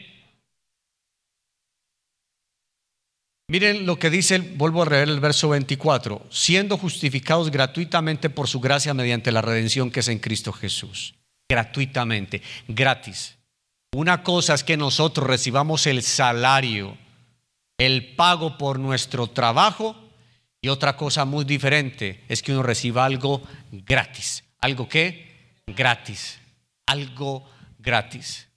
[3.47, 8.59] Miren lo que dice, vuelvo a leer el verso 24, siendo justificados gratuitamente por su
[8.59, 11.13] gracia mediante la redención que es en Cristo Jesús.
[11.49, 13.35] Gratuitamente, gratis.
[13.93, 16.97] Una cosa es que nosotros recibamos el salario,
[17.77, 20.02] el pago por nuestro trabajo,
[20.63, 24.45] Y otra cosa muy diferente es que uno reciba algo gratis.
[24.61, 25.59] ¿Algo qué?
[25.67, 26.39] Gratis.
[26.85, 27.45] Algo
[27.79, 28.47] gratis.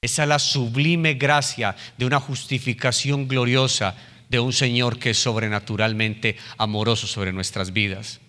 [0.00, 3.94] Esa es la sublime gracia de una justificación gloriosa
[4.30, 8.22] de un Señor que es sobrenaturalmente amoroso sobre nuestras vidas.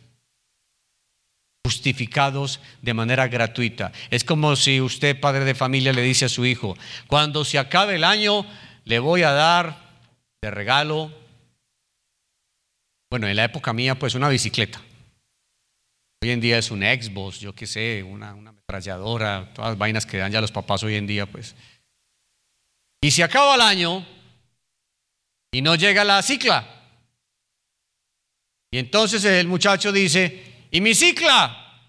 [1.65, 3.93] Justificados de manera gratuita.
[4.12, 6.75] Es como si usted, padre de familia, le dice a su hijo,
[7.07, 8.45] cuando se acabe el año,
[8.83, 9.93] le voy a dar
[10.41, 11.22] de regalo
[13.13, 14.82] bueno, en la época mía, pues una bicicleta.
[16.23, 20.08] Hoy en día es un Xbox, yo qué sé, una, una ametralladora, todas las vainas
[20.08, 21.54] que dan ya los papás hoy en día, pues.
[23.04, 24.04] Y se acaba el año
[25.52, 26.67] y no llega la cicla.
[28.71, 31.86] Y entonces el muchacho dice, ¿y mi cicla?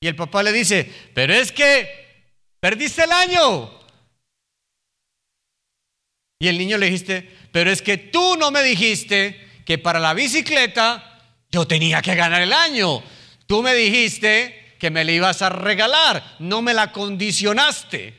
[0.00, 3.70] Y el papá le dice, pero es que perdiste el año.
[6.40, 10.14] Y el niño le dijiste, pero es que tú no me dijiste que para la
[10.14, 13.02] bicicleta yo tenía que ganar el año.
[13.46, 18.14] Tú me dijiste que me la ibas a regalar, no me la condicionaste.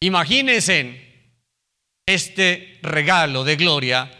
[0.00, 1.00] Imagínense
[2.06, 4.10] este regalo de gloria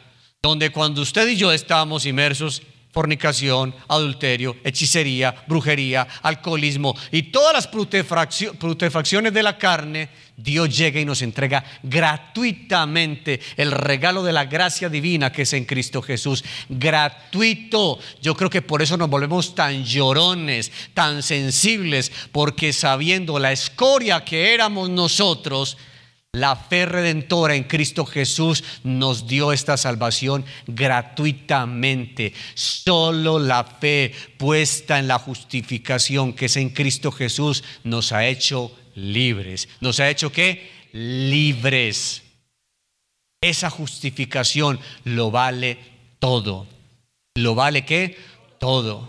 [0.42, 2.62] donde cuando usted y yo estábamos inmersos
[2.94, 11.04] fornicación, adulterio, hechicería, brujería, alcoholismo y todas las putefacciones de la carne, Dios llega y
[11.04, 16.44] nos entrega gratuitamente el regalo de la gracia divina que es en Cristo Jesús.
[16.68, 17.98] Gratuito.
[18.22, 24.24] Yo creo que por eso nos volvemos tan llorones, tan sensibles, porque sabiendo la escoria
[24.24, 25.76] que éramos nosotros,
[26.34, 32.32] la fe redentora en Cristo Jesús nos dio esta salvación gratuitamente.
[32.54, 38.76] Solo la fe puesta en la justificación que es en Cristo Jesús nos ha hecho
[38.96, 39.68] libres.
[39.80, 40.70] ¿Nos ha hecho qué?
[40.92, 42.22] Libres.
[43.40, 45.78] Esa justificación lo vale
[46.18, 46.66] todo.
[47.36, 48.18] ¿Lo vale qué?
[48.58, 49.08] Todo.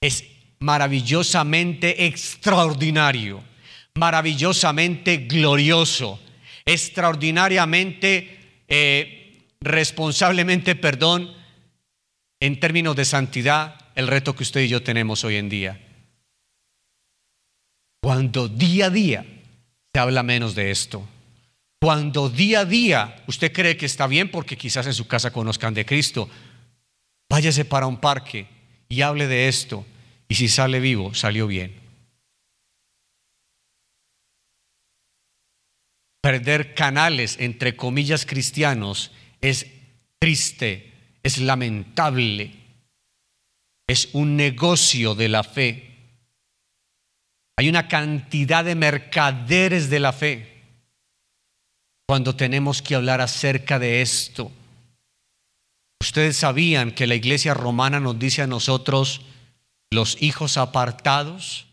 [0.00, 0.24] Es
[0.58, 3.49] maravillosamente extraordinario
[3.94, 6.20] maravillosamente glorioso,
[6.64, 11.32] extraordinariamente, eh, responsablemente, perdón,
[12.40, 15.80] en términos de santidad, el reto que usted y yo tenemos hoy en día.
[18.02, 19.26] Cuando día a día
[19.92, 21.06] se habla menos de esto,
[21.80, 25.74] cuando día a día usted cree que está bien porque quizás en su casa conozcan
[25.74, 26.28] de Cristo,
[27.28, 28.46] váyase para un parque
[28.88, 29.86] y hable de esto.
[30.28, 31.79] Y si sale vivo, salió bien.
[36.20, 39.66] Perder canales, entre comillas, cristianos es
[40.18, 42.52] triste, es lamentable,
[43.86, 45.86] es un negocio de la fe.
[47.56, 50.62] Hay una cantidad de mercaderes de la fe
[52.06, 54.50] cuando tenemos que hablar acerca de esto.
[56.00, 59.20] Ustedes sabían que la iglesia romana nos dice a nosotros
[59.90, 61.66] los hijos apartados.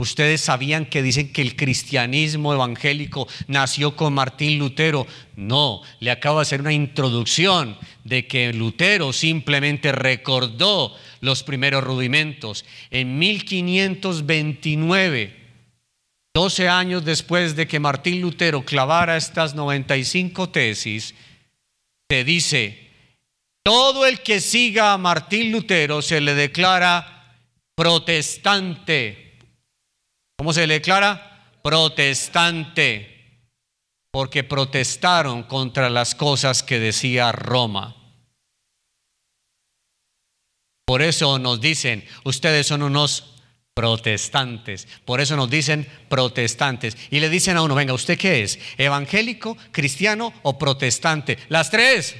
[0.00, 5.06] Ustedes sabían que dicen que el cristianismo evangélico nació con Martín Lutero.
[5.36, 12.64] No, le acabo de hacer una introducción de que Lutero simplemente recordó los primeros rudimentos.
[12.90, 15.36] En 1529,
[16.32, 21.14] 12 años después de que Martín Lutero clavara estas 95 tesis,
[22.08, 22.88] se dice,
[23.62, 27.36] todo el que siga a Martín Lutero se le declara
[27.74, 29.29] protestante
[30.40, 31.58] ¿Cómo se le declara?
[31.62, 33.42] Protestante,
[34.10, 37.94] porque protestaron contra las cosas que decía Roma.
[40.86, 43.34] Por eso nos dicen, ustedes son unos
[43.74, 44.88] protestantes.
[45.04, 46.96] Por eso nos dicen protestantes.
[47.10, 48.58] Y le dicen a uno, venga, ¿usted qué es?
[48.78, 51.36] ¿Evangélico, cristiano o protestante?
[51.50, 52.16] Las tres.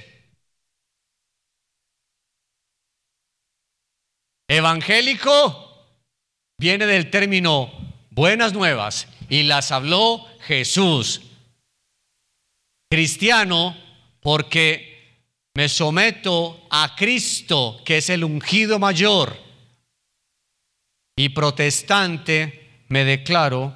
[4.46, 5.86] Evangélico
[6.58, 7.89] viene del término
[8.20, 11.22] buenas nuevas y las habló Jesús.
[12.90, 13.74] Cristiano
[14.20, 19.34] porque me someto a Cristo, que es el ungido mayor.
[21.16, 23.74] Y protestante me declaro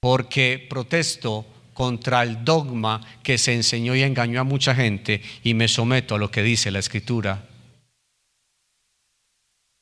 [0.00, 1.44] porque protesto
[1.74, 6.18] contra el dogma que se enseñó y engañó a mucha gente y me someto a
[6.18, 7.49] lo que dice la escritura.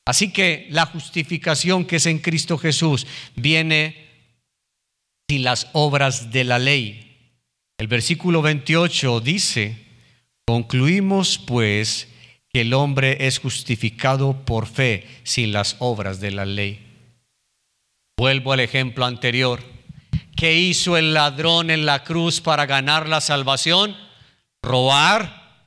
[0.09, 3.07] Así que la justificación que es en Cristo Jesús
[3.37, 4.09] viene
[5.29, 7.35] sin las obras de la ley.
[7.79, 9.77] El versículo 28 dice,
[10.47, 12.09] concluimos pues
[12.51, 16.81] que el hombre es justificado por fe sin las obras de la ley.
[18.17, 19.63] Vuelvo al ejemplo anterior.
[20.35, 23.95] ¿Qué hizo el ladrón en la cruz para ganar la salvación?
[24.63, 25.67] robar.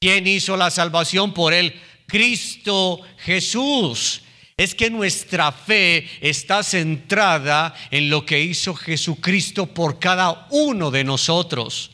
[0.00, 1.80] ¿Quién hizo la salvación por él?
[2.06, 4.22] Cristo Jesús.
[4.56, 11.04] Es que nuestra fe está centrada en lo que hizo Jesucristo por cada uno de
[11.04, 11.90] nosotros.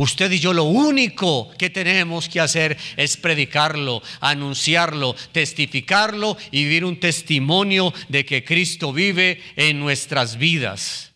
[0.00, 6.84] Usted y yo lo único que tenemos que hacer es predicarlo, anunciarlo, testificarlo y vivir
[6.84, 11.12] un testimonio de que Cristo vive en nuestras vidas.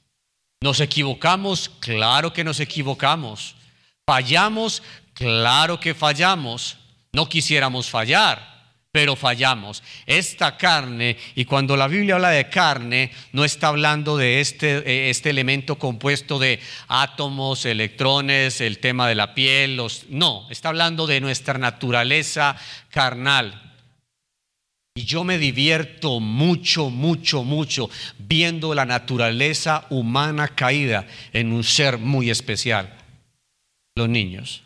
[0.62, 1.70] ¿Nos equivocamos?
[1.78, 3.54] Claro que nos equivocamos.
[4.04, 4.82] ¿Fallamos?
[5.14, 6.76] Claro que fallamos.
[7.12, 8.52] No quisiéramos fallar
[8.92, 9.82] pero fallamos.
[10.06, 15.08] Esta carne, y cuando la Biblia habla de carne, no está hablando de este, eh,
[15.08, 21.06] este elemento compuesto de átomos, electrones, el tema de la piel, los, no, está hablando
[21.06, 22.54] de nuestra naturaleza
[22.90, 23.72] carnal.
[24.94, 27.88] Y yo me divierto mucho, mucho, mucho
[28.18, 32.94] viendo la naturaleza humana caída en un ser muy especial,
[33.94, 34.64] los niños.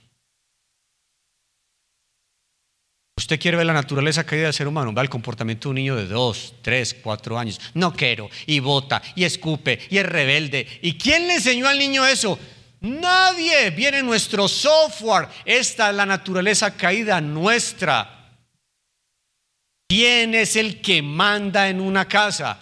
[3.18, 5.96] Usted quiere ver la naturaleza caída del ser humano, va el comportamiento de un niño
[5.96, 7.58] de dos, tres, cuatro años.
[7.72, 10.66] No quiero, y vota, y escupe, y es rebelde.
[10.82, 12.38] ¿Y quién le enseñó al niño eso?
[12.80, 13.70] Nadie.
[13.70, 15.28] Viene nuestro software.
[15.44, 18.36] Esta es la naturaleza caída nuestra.
[19.88, 22.58] ¿Quién es el que manda en una casa?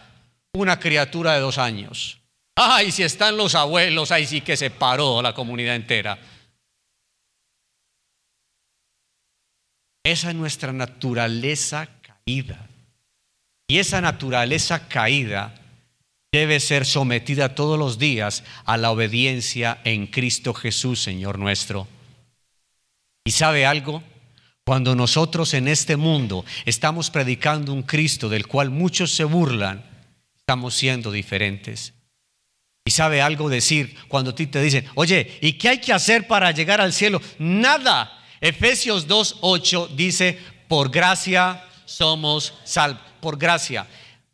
[0.53, 2.21] Una criatura de dos años.
[2.55, 6.17] Ay, si están los abuelos, ahí sí que se paró la comunidad entera.
[10.05, 12.69] Esa es nuestra naturaleza caída.
[13.67, 15.55] Y esa naturaleza caída
[16.31, 21.89] debe ser sometida todos los días a la obediencia en Cristo Jesús, Señor nuestro.
[23.25, 24.03] ¿Y sabe algo?
[24.67, 29.85] Cuando nosotros en este mundo estamos predicando un Cristo del cual muchos se burlan,
[30.37, 31.95] estamos siendo diferentes.
[32.85, 36.27] ¿Y sabe algo decir cuando a ti te dicen, oye, ¿y qué hay que hacer
[36.27, 37.23] para llegar al cielo?
[37.39, 38.24] Nada.
[38.45, 40.39] Efesios 2.8 dice,
[40.69, 43.87] por gracia somos salvos, por gracia.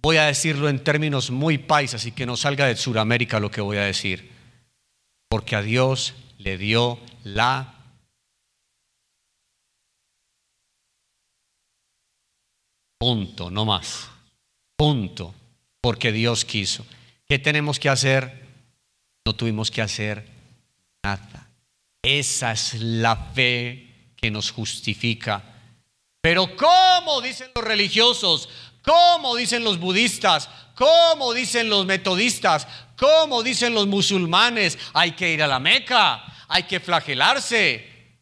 [0.03, 3.61] Voy a decirlo en términos muy paisas y que no salga de Sudamérica lo que
[3.61, 4.33] voy a decir.
[5.29, 7.77] Porque a Dios le dio la
[12.99, 14.11] Punto, no más.
[14.77, 15.33] Punto.
[15.81, 16.85] Porque Dios quiso.
[17.29, 18.45] ¿Qué tenemos que hacer?
[19.25, 20.27] No tuvimos que hacer
[21.05, 21.49] nada.
[22.03, 23.89] Esa es la fe
[24.21, 25.43] que nos justifica.
[26.21, 28.49] Pero ¿cómo dicen los religiosos?
[28.83, 30.49] ¿Cómo dicen los budistas?
[30.75, 32.66] ¿Cómo dicen los metodistas?
[32.97, 34.79] ¿Cómo dicen los musulmanes?
[34.93, 38.18] Hay que ir a la Meca, hay que flagelarse,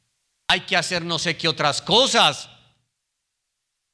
[0.49, 2.49] hay que hacer no sé qué otras cosas.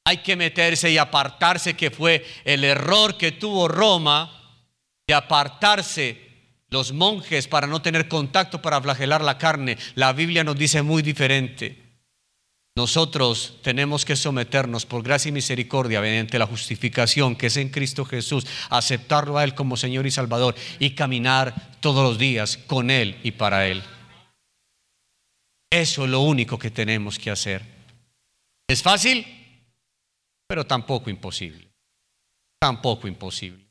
[0.07, 4.31] Hay que meterse y apartarse, que fue el error que tuvo Roma
[5.07, 6.25] de apartarse
[6.69, 9.77] los monjes para no tener contacto para flagelar la carne.
[9.95, 11.84] La Biblia nos dice muy diferente.
[12.77, 18.03] Nosotros tenemos que someternos por gracia y misericordia mediante la justificación que es en Cristo
[18.03, 23.17] Jesús, aceptarlo a Él como Señor y Salvador y caminar todos los días con Él
[23.23, 23.81] y para Él.
[25.71, 27.61] Eso es lo único que tenemos que hacer.
[28.67, 29.25] ¿Es fácil?
[30.45, 31.69] Pero tampoco imposible.
[32.59, 33.65] Tampoco imposible.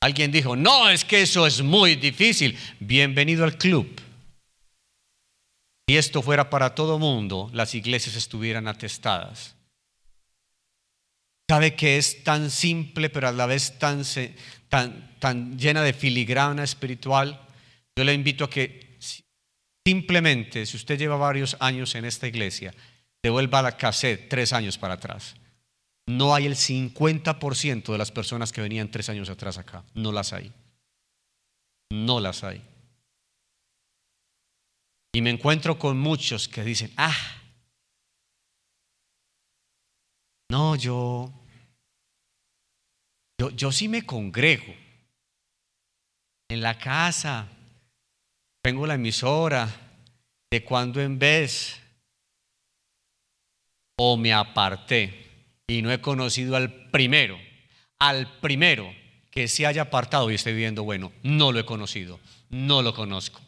[0.00, 2.56] Alguien dijo, no, es que eso es muy difícil.
[2.80, 4.05] Bienvenido al club.
[5.88, 9.54] Si esto fuera para todo mundo, las iglesias estuvieran atestadas.
[11.48, 14.02] ¿Sabe que es tan simple, pero a la vez tan,
[14.68, 17.40] tan, tan llena de filigrana espiritual?
[17.96, 18.98] Yo le invito a que
[19.86, 22.74] simplemente, si usted lleva varios años en esta iglesia,
[23.22, 25.36] devuelva la cassette tres años para atrás.
[26.08, 29.84] No hay el 50% de las personas que venían tres años atrás acá.
[29.94, 30.52] No las hay.
[31.90, 32.60] No las hay.
[35.16, 37.16] Y me encuentro con muchos que dicen, ah,
[40.50, 41.32] no, yo,
[43.40, 44.74] yo, yo sí me congrego.
[46.50, 47.48] En la casa,
[48.62, 49.66] tengo la emisora,
[50.50, 51.80] de cuando en vez,
[53.96, 57.38] o me aparté y no he conocido al primero,
[57.98, 58.94] al primero
[59.30, 63.45] que se haya apartado y esté viviendo bueno, no lo he conocido, no lo conozco.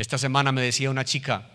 [0.00, 1.46] Esta semana me decía una chica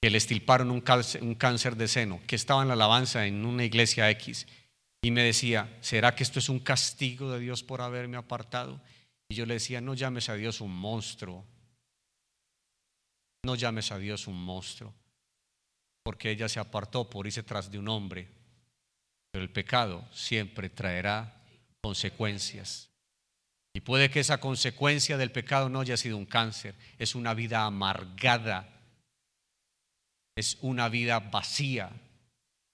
[0.00, 4.08] que le estilparon un cáncer, de seno, que estaba en la alabanza en una iglesia
[4.08, 4.46] X,
[5.02, 8.80] y me decía, ¿será que esto es un castigo de Dios por haberme apartado?
[9.28, 11.44] Y yo le decía, no llames a Dios un monstruo,
[13.44, 14.94] no llames a Dios un monstruo,
[16.02, 18.26] porque ella se apartó por irse tras de un hombre,
[19.30, 21.44] pero el pecado siempre traerá
[21.82, 22.88] consecuencias.
[23.74, 27.64] Y puede que esa consecuencia del pecado no haya sido un cáncer, es una vida
[27.64, 28.68] amargada,
[30.36, 31.90] es una vida vacía.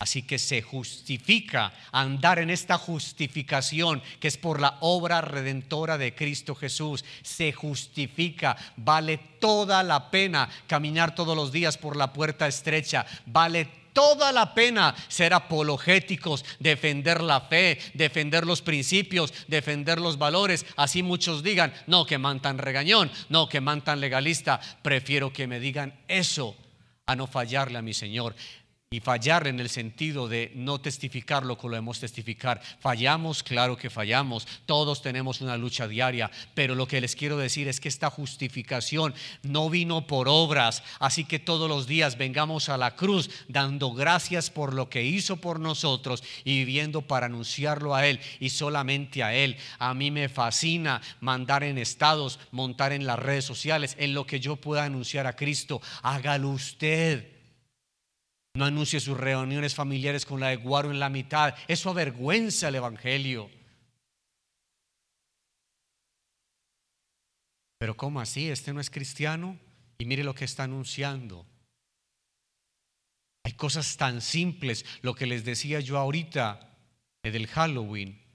[0.01, 6.14] Así que se justifica andar en esta justificación que es por la obra redentora de
[6.14, 7.05] Cristo Jesús.
[7.22, 8.57] Se justifica.
[8.76, 13.07] Vale toda la pena caminar todos los días por la puerta estrecha.
[13.26, 20.64] Vale toda la pena ser apologéticos, defender la fe, defender los principios, defender los valores.
[20.76, 24.61] Así muchos digan, no que mantan regañón, no que mantan legalista.
[24.82, 26.55] Prefiero que me digan eso
[27.07, 28.36] a no fallarle a mi Señor
[28.91, 32.62] y fallar en el sentido de no testificar lo que lo hemos testificar.
[32.80, 37.68] Fallamos, claro que fallamos, todos tenemos una lucha diaria, pero lo que les quiero decir
[37.68, 42.78] es que esta justificación no vino por obras, así que todos los días vengamos a
[42.78, 48.07] la cruz dando gracias por lo que hizo por nosotros y viviendo para anunciarlo a
[48.07, 49.59] Él y solamente a Él.
[49.78, 54.41] A mí me fascina mandar en estados, montar en las redes sociales, en lo que
[54.41, 55.82] yo pueda anunciar a Cristo.
[56.03, 57.38] Hágalo usted.
[58.55, 61.55] No anuncie sus reuniones familiares con la de guaro en la mitad.
[61.68, 63.51] Eso avergüenza el Evangelio.
[67.78, 68.51] Pero ¿cómo así?
[68.51, 69.59] Este no es cristiano.
[69.99, 71.46] Y mire lo que está anunciando.
[73.44, 76.76] Hay cosas tan simples, lo que les decía yo ahorita
[77.22, 78.27] del Halloween.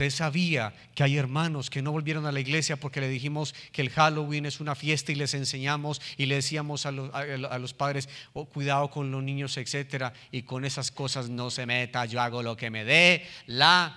[0.00, 3.80] Usted sabía que hay hermanos que no volvieron a la iglesia porque le dijimos que
[3.80, 8.44] el Halloween es una fiesta y les enseñamos y le decíamos a los, padres, oh,
[8.46, 12.56] cuidado con los niños, etcétera, y con esas cosas no se meta, yo hago lo
[12.56, 13.96] que me dé la.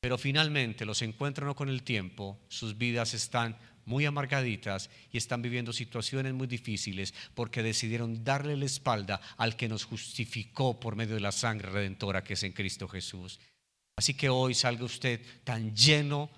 [0.00, 5.72] Pero finalmente los encuentran con el tiempo, sus vidas están muy amargaditas y están viviendo
[5.72, 11.20] situaciones muy difíciles porque decidieron darle la espalda al que nos justificó por medio de
[11.20, 13.38] la sangre redentora que es en Cristo Jesús.
[13.96, 16.30] Así que hoy salga usted tan lleno,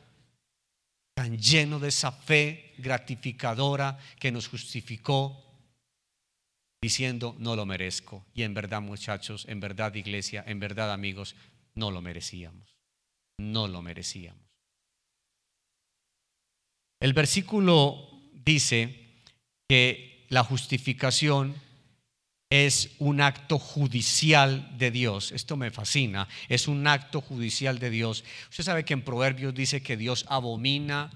[1.14, 5.42] tan lleno de esa fe gratificadora que nos justificó
[6.82, 8.24] diciendo, no lo merezco.
[8.34, 11.34] Y en verdad muchachos, en verdad iglesia, en verdad amigos,
[11.74, 12.76] no lo merecíamos.
[13.38, 14.46] No lo merecíamos.
[17.00, 19.22] El versículo dice
[19.68, 21.54] que la justificación
[22.50, 25.32] es un acto judicial de Dios.
[25.32, 26.28] Esto me fascina.
[26.48, 28.24] Es un acto judicial de Dios.
[28.50, 31.10] Usted sabe que en Proverbios dice que Dios abomina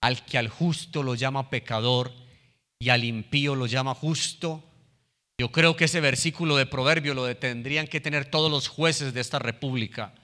[0.00, 2.12] al que al justo lo llama pecador
[2.78, 4.64] y al impío lo llama justo.
[5.38, 9.20] Yo creo que ese versículo de Proverbio lo tendrían que tener todos los jueces de
[9.20, 10.14] esta república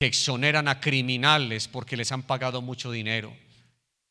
[0.00, 3.36] que exoneran a criminales porque les han pagado mucho dinero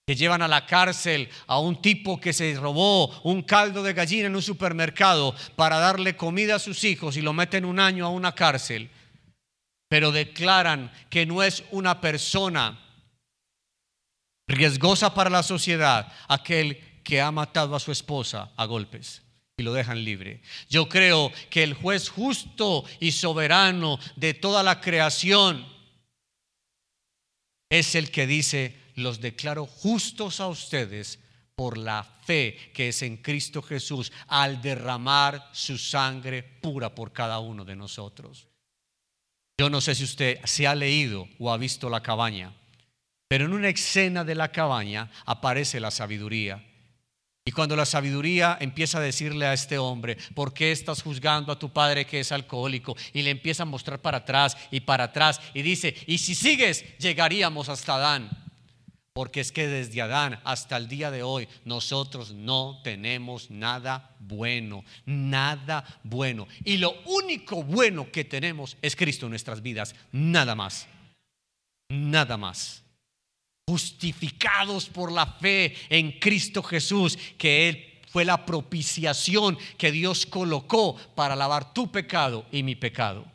[0.10, 4.26] que llevan a la cárcel a un tipo que se robó un caldo de gallina
[4.26, 8.10] en un supermercado para darle comida a sus hijos y lo meten un año a
[8.10, 8.90] una cárcel,
[9.88, 12.80] pero declaran que no es una persona
[14.48, 19.22] riesgosa para la sociedad aquel que ha matado a su esposa a golpes
[19.60, 20.42] y lo dejan libre.
[20.72, 25.68] Yo creo que el juez justo y soberano de toda la creación
[27.70, 31.20] es el que dice, los declaro justos a ustedes
[31.56, 37.40] por la fe que es en Cristo Jesús al derramar su sangre pura por cada
[37.40, 38.48] uno de nosotros.
[39.60, 42.54] Yo no sé si usted se ha leído o ha visto la cabaña,
[43.28, 46.66] pero en una escena de la cabaña aparece la sabiduría.
[47.44, 51.60] Y cuando la sabiduría empieza a decirle a este hombre, ¿por qué estás juzgando a
[51.60, 52.96] tu padre que es alcohólico?
[53.12, 55.42] Y le empieza a mostrar para atrás y para atrás.
[55.54, 58.49] Y dice, y si sigues, llegaríamos hasta Adán.
[59.20, 64.86] Porque es que desde Adán hasta el día de hoy nosotros no tenemos nada bueno,
[65.06, 66.48] nada bueno.
[66.64, 70.88] Y lo único bueno que tenemos es Cristo en nuestras vidas, nada más,
[71.90, 72.82] nada más.
[73.68, 80.96] Justificados por la fe en Cristo Jesús, que Él fue la propiciación que Dios colocó
[80.96, 83.26] para lavar tu pecado y mi pecado.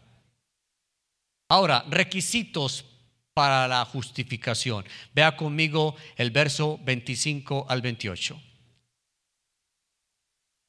[1.51, 2.87] Ahora, requisitos
[3.35, 4.85] para la justificación.
[5.12, 8.41] Vea conmigo el verso 25 al 28.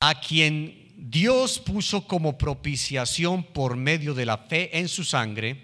[0.01, 5.61] A quien Dios puso como propiciación por medio de la fe en su sangre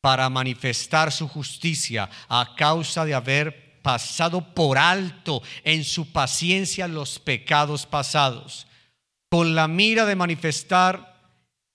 [0.00, 7.18] para manifestar su justicia a causa de haber pasado por alto en su paciencia los
[7.18, 8.66] pecados pasados,
[9.30, 11.10] con la mira de manifestar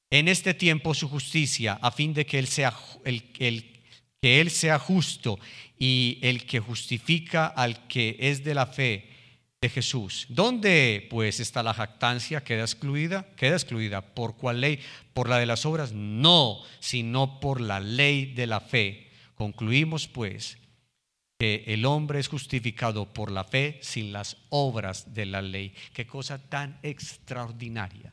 [0.10, 2.74] en este tiempo su justicia, a fin de que Él sea
[3.04, 3.75] el, el
[4.26, 5.38] que Él sea justo
[5.78, 9.08] y el que justifica al que es de la fe
[9.62, 10.26] de Jesús.
[10.30, 12.44] ¿Dónde pues está la jactancia?
[12.44, 13.28] ¿Queda excluida?
[13.36, 14.02] Queda excluida.
[14.02, 14.80] ¿Por cuál ley?
[15.14, 15.92] ¿Por la de las obras?
[15.94, 19.12] No, sino por la ley de la fe.
[19.36, 20.58] Concluimos pues
[21.38, 25.76] que el hombre es justificado por la fe sin las obras de la ley.
[25.94, 28.12] Qué cosa tan extraordinaria,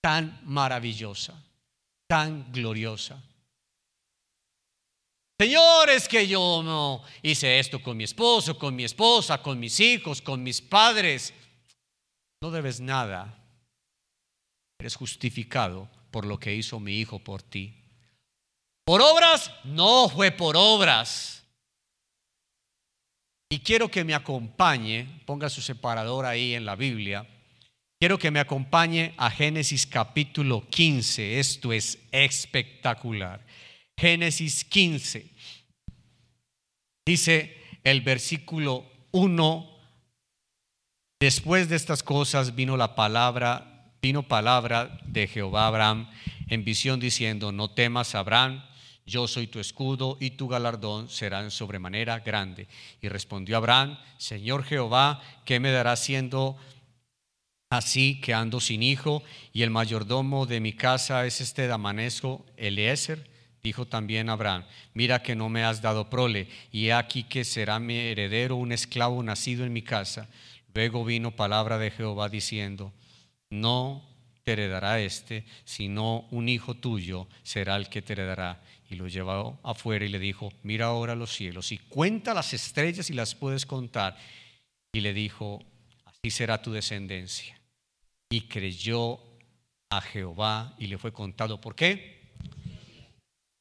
[0.00, 1.44] tan maravillosa,
[2.06, 3.22] tan gloriosa.
[5.40, 10.20] Señores, que yo no hice esto con mi esposo, con mi esposa, con mis hijos,
[10.20, 11.32] con mis padres.
[12.42, 13.38] No debes nada.
[14.80, 17.74] Eres justificado por lo que hizo mi hijo por ti.
[18.84, 19.52] ¿Por obras?
[19.62, 21.44] No fue por obras.
[23.48, 27.26] Y quiero que me acompañe, ponga su separador ahí en la Biblia.
[28.00, 31.38] Quiero que me acompañe a Génesis capítulo 15.
[31.38, 33.44] Esto es espectacular.
[33.98, 35.28] Génesis 15.
[37.04, 39.76] Dice el versículo 1.
[41.20, 46.08] Después de estas cosas vino la palabra, vino palabra de Jehová Abraham
[46.46, 48.64] en visión diciendo, no temas Abraham,
[49.04, 52.68] yo soy tu escudo y tu galardón será en sobremanera grande.
[53.00, 56.56] Y respondió Abraham, Señor Jehová, ¿qué me dará siendo
[57.68, 59.24] así que ando sin hijo?
[59.52, 63.37] Y el mayordomo de mi casa es este Damanesco Eliezer.
[63.68, 64.64] Dijo también Abraham,
[64.94, 68.72] mira que no me has dado prole, y he aquí que será mi heredero un
[68.72, 70.26] esclavo nacido en mi casa.
[70.72, 72.94] Luego vino palabra de Jehová diciendo,
[73.50, 74.02] no
[74.42, 79.60] te heredará este, sino un hijo tuyo será el que te heredará y lo llevó
[79.62, 83.66] afuera y le dijo, mira ahora los cielos y cuenta las estrellas y las puedes
[83.66, 84.16] contar.
[84.94, 85.62] Y le dijo,
[86.06, 87.60] así será tu descendencia.
[88.30, 89.20] Y creyó
[89.90, 91.60] a Jehová y le fue contado.
[91.60, 92.17] ¿Por qué?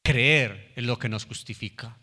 [0.07, 1.97] Creer es lo que nos justifica.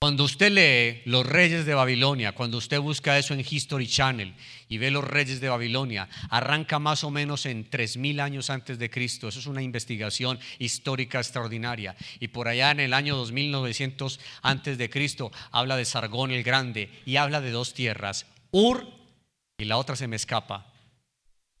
[0.00, 4.32] Cuando usted lee Los Reyes de Babilonia, cuando usted busca eso en History Channel
[4.68, 8.88] y ve los Reyes de Babilonia, arranca más o menos en 3000 años antes de
[8.88, 9.26] Cristo.
[9.26, 11.96] Eso es una investigación histórica extraordinaria.
[12.20, 16.90] Y por allá en el año 2900 antes de Cristo habla de Sargón el Grande
[17.04, 18.86] y habla de dos tierras, Ur
[19.58, 20.72] y la otra se me escapa.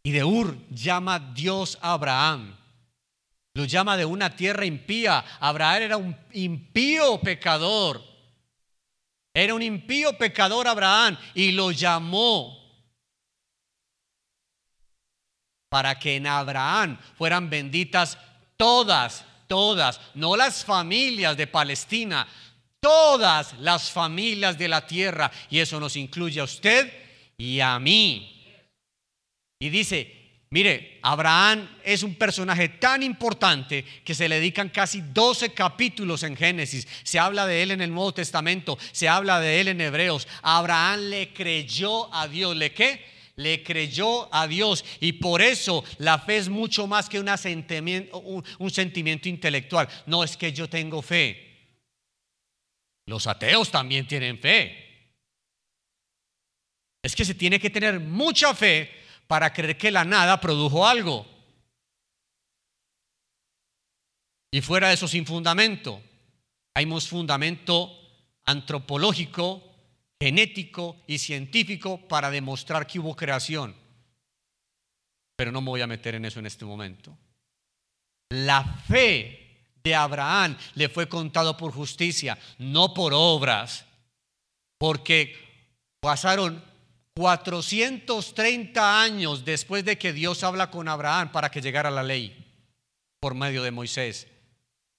[0.04, 2.54] Y de Ur llama Dios a Abraham.
[3.56, 5.24] Lo llama de una tierra impía.
[5.40, 8.16] Abraham era un impío pecador
[9.36, 12.58] era un impío pecador Abraham y lo llamó
[15.68, 18.16] para que en Abraham fueran benditas
[18.56, 22.26] todas, todas, no las familias de Palestina,
[22.80, 25.30] todas las familias de la tierra.
[25.50, 26.90] Y eso nos incluye a usted
[27.36, 28.42] y a mí.
[29.58, 35.52] Y dice, Mire, Abraham es un personaje tan importante que se le dedican casi 12
[35.52, 36.86] capítulos en Génesis.
[37.02, 40.28] Se habla de él en el Nuevo Testamento, se habla de él en Hebreos.
[40.42, 42.54] Abraham le creyó a Dios.
[42.56, 43.04] ¿Le qué?
[43.34, 47.28] Le creyó a Dios y por eso la fe es mucho más que un
[48.58, 49.88] un sentimiento intelectual.
[50.06, 51.42] No es que yo tengo fe.
[53.06, 54.84] Los ateos también tienen fe.
[57.02, 61.26] Es que se tiene que tener mucha fe para creer que la nada produjo algo.
[64.50, 66.00] Y fuera de eso sin fundamento.
[66.74, 67.90] Hay un fundamento
[68.44, 69.62] antropológico,
[70.20, 73.74] genético y científico para demostrar que hubo creación.
[75.36, 77.16] Pero no me voy a meter en eso en este momento.
[78.30, 83.84] La fe de Abraham le fue contado por justicia, no por obras,
[84.78, 85.36] porque
[86.00, 86.62] pasaron
[87.16, 92.46] 430 años después de que Dios habla con Abraham para que llegara la ley
[93.20, 94.26] por medio de Moisés.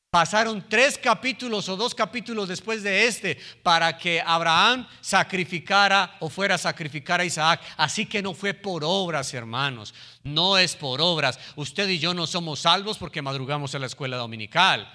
[0.10, 6.56] Pasaron tres capítulos o dos capítulos después de este para que Abraham sacrificara o fuera
[6.56, 7.62] a sacrificar a Isaac.
[7.78, 9.94] Así que no fue por obras, hermanos.
[10.24, 11.38] No es por obras.
[11.56, 14.92] Usted y yo no somos salvos porque madrugamos en la escuela dominical.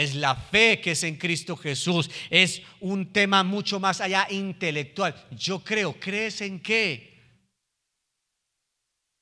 [0.00, 2.10] Es la fe que es en Cristo Jesús.
[2.30, 5.14] Es un tema mucho más allá intelectual.
[5.30, 7.20] Yo creo, ¿crees en qué?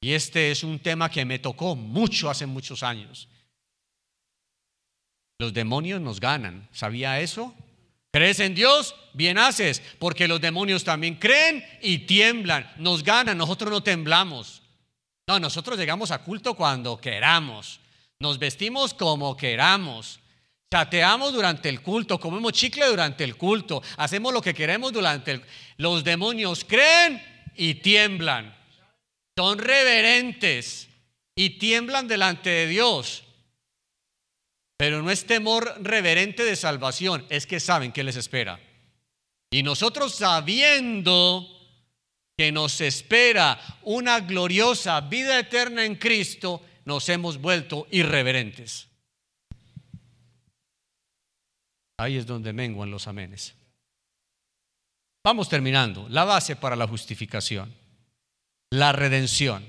[0.00, 3.26] Y este es un tema que me tocó mucho hace muchos años.
[5.40, 6.68] Los demonios nos ganan.
[6.70, 7.52] ¿Sabía eso?
[8.12, 8.94] ¿Crees en Dios?
[9.14, 12.72] Bien haces, porque los demonios también creen y tiemblan.
[12.76, 14.62] Nos ganan, nosotros no temblamos.
[15.26, 17.80] No, nosotros llegamos a culto cuando queramos.
[18.20, 20.20] Nos vestimos como queramos.
[20.70, 25.42] Chateamos durante el culto, comemos chicle durante el culto, hacemos lo que queremos durante el...
[25.78, 27.22] Los demonios creen
[27.56, 28.54] y tiemblan.
[29.36, 30.88] Son reverentes
[31.34, 33.24] y tiemblan delante de Dios.
[34.76, 38.60] Pero no es temor reverente de salvación, es que saben que les espera.
[39.50, 41.48] Y nosotros sabiendo
[42.36, 48.87] que nos espera una gloriosa vida eterna en Cristo, nos hemos vuelto irreverentes.
[51.98, 53.54] Ahí es donde menguan los amenes.
[55.24, 56.08] Vamos terminando.
[56.08, 57.74] La base para la justificación.
[58.70, 59.64] La redención.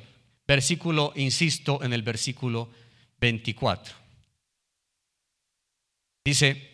[0.48, 2.70] Versículo, insisto, en el versículo
[3.20, 3.96] 24.
[6.24, 6.70] Dice,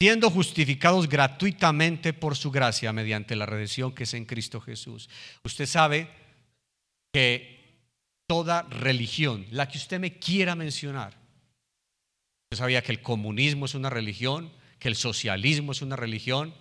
[0.00, 5.08] siendo justificados gratuitamente por su gracia mediante la redención que es en Cristo Jesús.
[5.44, 6.08] Usted sabe
[7.12, 7.60] que
[8.26, 11.19] toda religión, la que usted me quiera mencionar,
[12.52, 16.52] usted sabía que el comunismo es una religión, que el socialismo es una religión,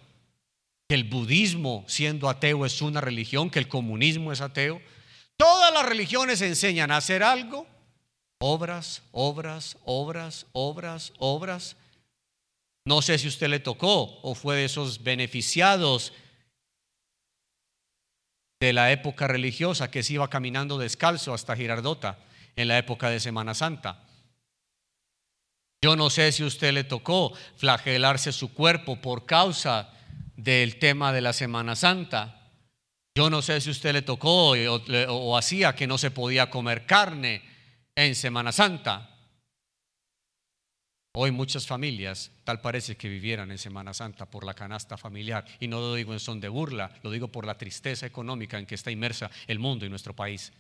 [0.88, 4.80] que el budismo siendo ateo es una religión, que el comunismo es ateo.
[5.36, 7.66] Todas las religiones enseñan a hacer algo,
[8.38, 11.76] obras, obras, obras, obras, obras.
[12.86, 16.14] No sé si usted le tocó o fue de esos beneficiados
[18.60, 22.20] de la época religiosa que se iba caminando descalzo hasta Girardota
[22.56, 24.06] en la época de Semana Santa.
[25.82, 29.92] Yo no sé si usted le tocó flagelarse su cuerpo por causa
[30.36, 32.52] del tema de la Semana Santa.
[33.16, 37.42] Yo no sé si usted le tocó o, hacía que no se podía comer carne
[37.96, 39.16] en Semana Santa.
[41.16, 45.46] Hoy muchas familias tal parece que vivieran en Semana Santa por la canasta familiar.
[45.62, 48.66] Y no lo digo en son de burla, lo digo por la tristeza económica en
[48.66, 50.52] que está inmersa el mundo y nuestro país.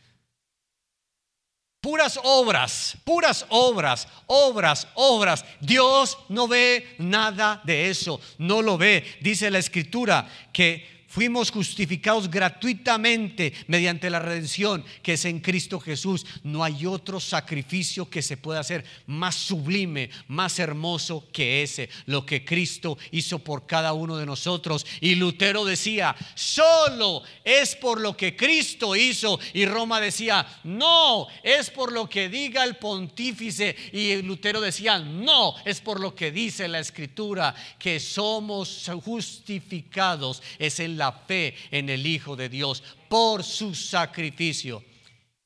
[1.82, 5.46] Puras obras, puras obras, obras, obras.
[5.62, 9.06] Dios no ve nada de eso, no lo ve.
[9.22, 16.26] Dice la escritura que fuimos justificados gratuitamente mediante la redención que es en Cristo Jesús.
[16.44, 22.26] No hay otro sacrificio que se pueda hacer más sublime, más hermoso que ese, lo
[22.26, 24.86] que Cristo hizo por cada uno de nosotros.
[25.02, 29.40] Y Lutero decía, solo es por lo que Cristo hizo.
[29.54, 33.76] Y Roma decía, no, es por lo que diga el pontífice.
[33.94, 40.44] Y Lutero decía, no, es por lo que dice la escritura, que somos justificados.
[40.60, 44.84] Es en la fe en el Hijo de Dios por su sacrificio.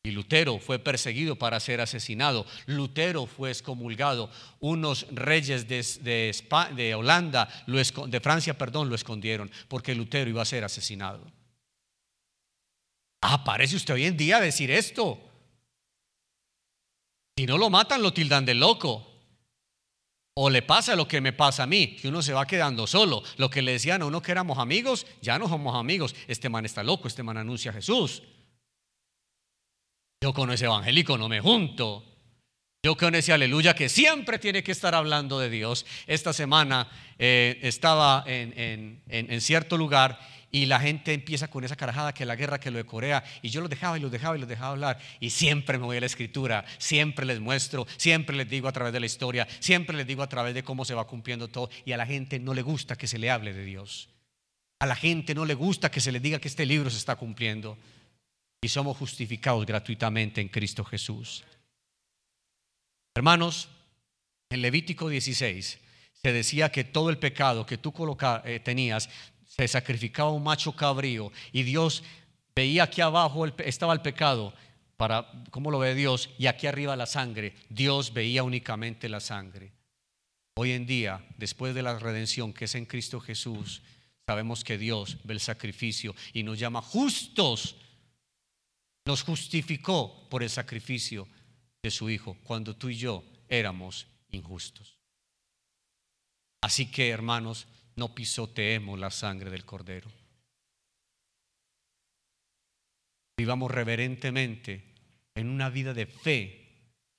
[0.05, 2.45] Y Lutero fue perseguido para ser asesinado.
[2.65, 4.29] Lutero fue excomulgado.
[4.59, 6.35] Unos reyes de,
[6.75, 11.31] de, Holanda, de Francia, perdón, lo escondieron porque Lutero iba a ser asesinado.
[13.21, 15.17] Ah, parece usted hoy en día decir esto.
[17.37, 19.12] Si no lo matan, lo tildan de loco.
[20.35, 23.21] O le pasa lo que me pasa a mí, que uno se va quedando solo.
[23.37, 26.15] Lo que le decían a uno que éramos amigos, ya no somos amigos.
[26.27, 28.23] Este man está loco, este man anuncia a Jesús.
[30.23, 32.03] Yo con ese evangélico no me junto.
[32.83, 35.85] Yo con ese aleluya que siempre tiene que estar hablando de Dios.
[36.07, 40.19] Esta semana eh, estaba en, en cierto lugar
[40.55, 43.49] y la gente empieza con esa carajada que la guerra, que lo de Corea, y
[43.49, 45.99] yo los dejaba y los dejaba y los dejaba hablar, y siempre me voy a
[45.99, 50.05] la escritura, siempre les muestro, siempre les digo a través de la historia, siempre les
[50.05, 52.61] digo a través de cómo se va cumpliendo todo, y a la gente no le
[52.61, 54.09] gusta que se le hable de Dios.
[54.79, 57.15] A la gente no le gusta que se le diga que este libro se está
[57.15, 57.75] cumpliendo,
[58.61, 61.43] y somos justificados gratuitamente en Cristo Jesús.
[63.15, 63.69] Hermanos,
[64.51, 65.79] en Levítico 16
[66.13, 67.91] se decía que todo el pecado que tú
[68.45, 69.09] eh, tenías
[69.55, 72.03] se sacrificaba un macho cabrío y Dios
[72.55, 74.51] veía aquí abajo estaba el pecado
[74.97, 77.53] para cómo lo ve Dios y aquí arriba la sangre.
[77.69, 79.71] Dios veía únicamente la sangre.
[80.55, 83.83] Hoy en día, después de la redención que es en Cristo Jesús,
[84.25, 87.75] sabemos que Dios ve el sacrificio y nos llama justos.
[89.05, 91.27] Nos justificó por el sacrificio
[91.83, 94.97] de su Hijo cuando tú y yo éramos injustos.
[96.61, 100.09] Así que, hermanos, no pisoteemos la sangre del cordero.
[103.37, 104.83] Vivamos reverentemente
[105.35, 106.63] en una vida de fe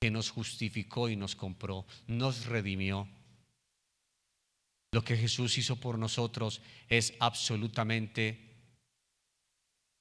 [0.01, 3.07] que nos justificó y nos compró, nos redimió.
[4.93, 8.39] Lo que Jesús hizo por nosotros es absolutamente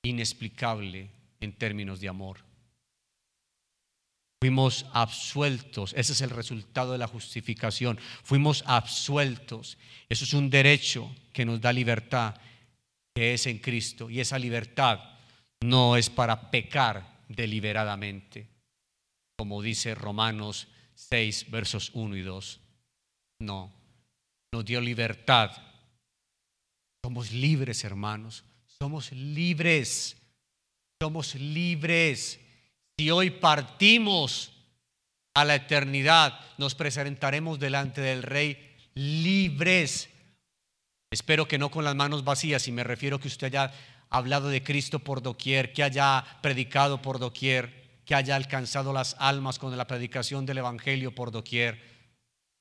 [0.04, 1.10] inexplicable
[1.40, 2.53] en términos de amor.
[4.40, 5.94] Fuimos absueltos.
[5.96, 7.98] Ese es el resultado de la justificación.
[8.22, 9.78] Fuimos absueltos.
[10.08, 12.34] Eso es un derecho que nos da libertad,
[13.14, 14.10] que es en Cristo.
[14.10, 15.00] Y esa libertad
[15.62, 18.48] no es para pecar deliberadamente,
[19.38, 22.60] como dice Romanos 6, versos 1 y 2.
[23.40, 23.72] No,
[24.52, 25.50] nos dio libertad.
[27.02, 28.44] Somos libres, hermanos.
[28.78, 30.16] Somos libres.
[31.00, 32.40] Somos libres.
[32.98, 34.52] Si hoy partimos
[35.34, 40.08] a la eternidad, nos presentaremos delante del Rey libres.
[41.10, 43.72] Espero que no con las manos vacías, y me refiero que usted haya
[44.10, 49.58] hablado de Cristo por doquier, que haya predicado por doquier, que haya alcanzado las almas
[49.58, 51.94] con la predicación del Evangelio por doquier.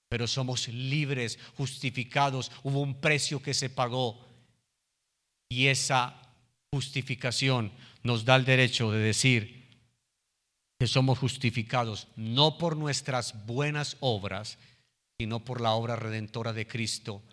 [0.09, 2.51] pero somos libres, justificados.
[2.61, 4.23] Hubo un precio que se pagó
[5.49, 6.21] y esa
[6.71, 7.71] justificación
[8.03, 9.62] nos da el derecho de decir
[10.84, 14.57] que somos justificados no por nuestras buenas obras,
[15.17, 17.23] sino por la obra redentora de Cristo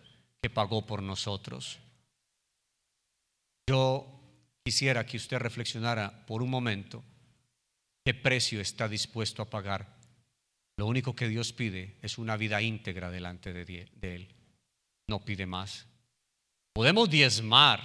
[0.41, 1.77] que pagó por nosotros.
[3.69, 4.07] Yo
[4.63, 7.03] quisiera que usted reflexionara por un momento
[8.05, 9.97] qué precio está dispuesto a pagar.
[10.77, 14.33] Lo único que Dios pide es una vida íntegra delante de Él.
[15.09, 15.87] No pide más.
[16.73, 17.81] Podemos diezmar,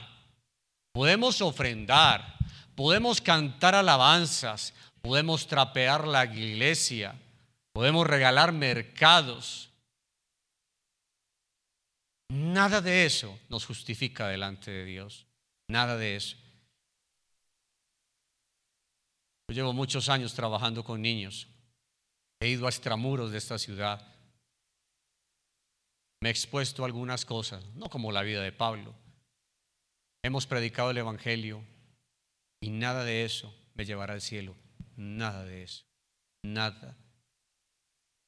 [0.92, 2.36] podemos ofrendar,
[2.76, 4.72] podemos cantar alabanzas,
[5.06, 7.14] podemos trapear la iglesia,
[7.72, 9.66] podemos regalar mercados,
[12.28, 15.26] Nada de eso nos justifica delante de Dios.
[15.68, 16.36] Nada de eso.
[19.48, 21.46] Yo llevo muchos años trabajando con niños.
[22.40, 24.04] He ido a extramuros de esta ciudad.
[26.20, 28.92] Me he expuesto a algunas cosas, no como la vida de Pablo.
[30.24, 31.62] Hemos predicado el Evangelio
[32.60, 34.56] y nada de eso me llevará al cielo.
[34.96, 35.84] Nada de eso.
[36.42, 36.96] Nada.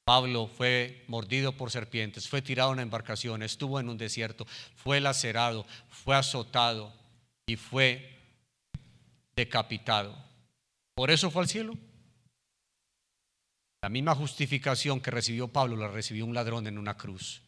[0.05, 5.01] Pablo fue mordido por serpientes, fue tirado en una embarcación, estuvo en un desierto, fue
[5.01, 6.95] lacerado, fue azotado
[7.47, 8.17] y fue
[9.37, 10.17] decapitado.
[10.95, 11.77] ¿Por eso fue al cielo?
[13.83, 17.43] La misma justificación que recibió Pablo la recibió un ladrón en una cruz.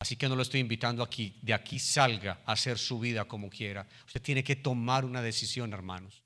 [0.00, 3.48] Así que no lo estoy invitando aquí, de aquí salga a hacer su vida como
[3.48, 3.88] quiera.
[4.04, 6.25] Usted tiene que tomar una decisión, hermanos.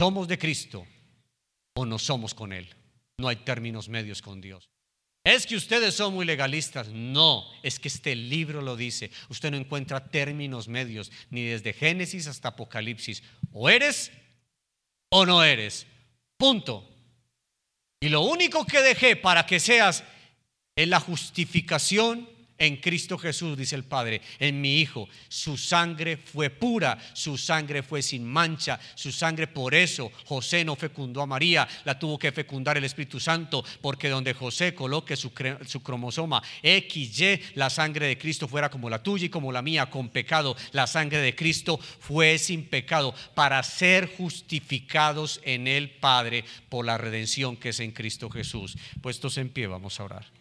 [0.00, 0.86] ¿Somos de Cristo
[1.74, 2.68] o no somos con Él?
[3.18, 4.70] No hay términos medios con Dios.
[5.24, 6.88] Es que ustedes son muy legalistas.
[6.88, 9.10] No, es que este libro lo dice.
[9.28, 13.22] Usted no encuentra términos medios, ni desde Génesis hasta Apocalipsis.
[13.52, 14.12] O eres
[15.10, 15.86] o no eres.
[16.36, 16.88] Punto.
[18.00, 20.04] Y lo único que dejé para que seas
[20.76, 22.28] es la justificación
[22.58, 25.08] en Cristo Jesús, dice el Padre, en mi Hijo.
[25.28, 30.76] Su sangre fue pura, su sangre fue sin mancha, su sangre por eso José no
[30.76, 35.32] fecundó a María, la tuvo que fecundar el Espíritu Santo, porque donde José coloque su,
[35.66, 39.86] su cromosoma XY, la sangre de Cristo fuera como la tuya y como la mía,
[39.86, 40.56] con pecado.
[40.72, 46.98] La sangre de Cristo fue sin pecado para ser justificados en el Padre por la
[46.98, 48.76] redención que es en Cristo Jesús.
[49.00, 50.37] Puestos en pie, vamos a orar.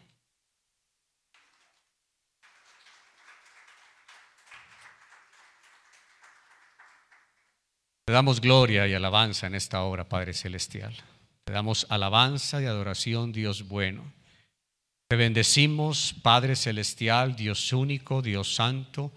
[8.08, 10.96] Te damos gloria y alabanza en esta obra, Padre Celestial.
[11.44, 14.14] Te damos alabanza y adoración, Dios bueno.
[15.10, 19.12] Te bendecimos, Padre Celestial, Dios único, Dios santo,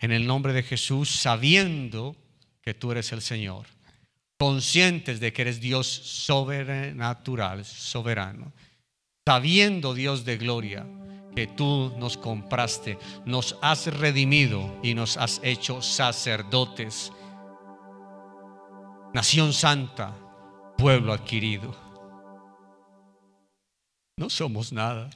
[0.00, 2.16] en el nombre de Jesús, sabiendo
[2.62, 3.66] que tú eres el Señor,
[4.36, 8.52] conscientes de que eres Dios sobrenatural, soberano,
[9.24, 10.84] sabiendo, Dios de gloria,
[11.36, 17.12] que tú nos compraste, nos has redimido y nos has hecho sacerdotes
[19.12, 20.16] nación santa,
[20.76, 21.74] pueblo adquirido.
[24.16, 25.10] No somos nada.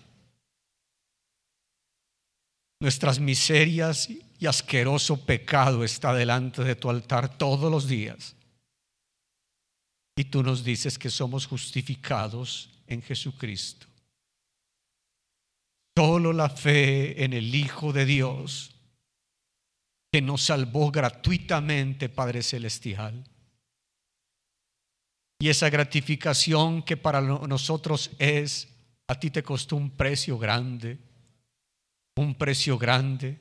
[2.81, 8.35] Nuestras miserias y asqueroso pecado está delante de tu altar todos los días.
[10.17, 13.87] Y tú nos dices que somos justificados en Jesucristo.
[15.97, 18.73] Solo la fe en el Hijo de Dios,
[20.13, 23.25] que nos salvó gratuitamente, Padre Celestial
[25.45, 28.67] y esa gratificación que para nosotros es,
[29.07, 30.99] a ti te costó un precio grande,
[32.17, 33.39] un precio grande.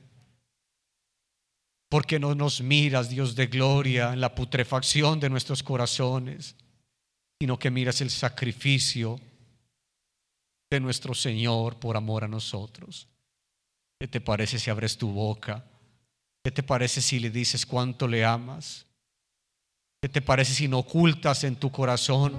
[1.88, 6.58] Porque no nos miras, Dios de gloria, en la putrefacción de nuestros corazones,
[7.40, 9.18] sino que miras el sacrificio
[10.70, 13.08] de nuestro Señor por amor a nosotros.
[13.98, 15.64] ¿Qué te parece si abres tu boca?
[16.44, 18.88] ¿Qué te parece si le dices cuánto le amas?
[20.04, 22.34] ¿Qué te parece si no ocultas en tu corazón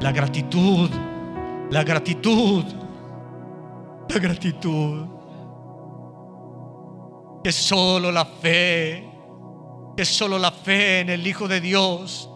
[0.00, 0.88] la gratitud?
[1.68, 2.64] La gratitud.
[4.08, 5.04] La gratitud.
[7.44, 9.06] Que solo la fe,
[9.94, 12.30] que solo la fe en el Hijo de Dios,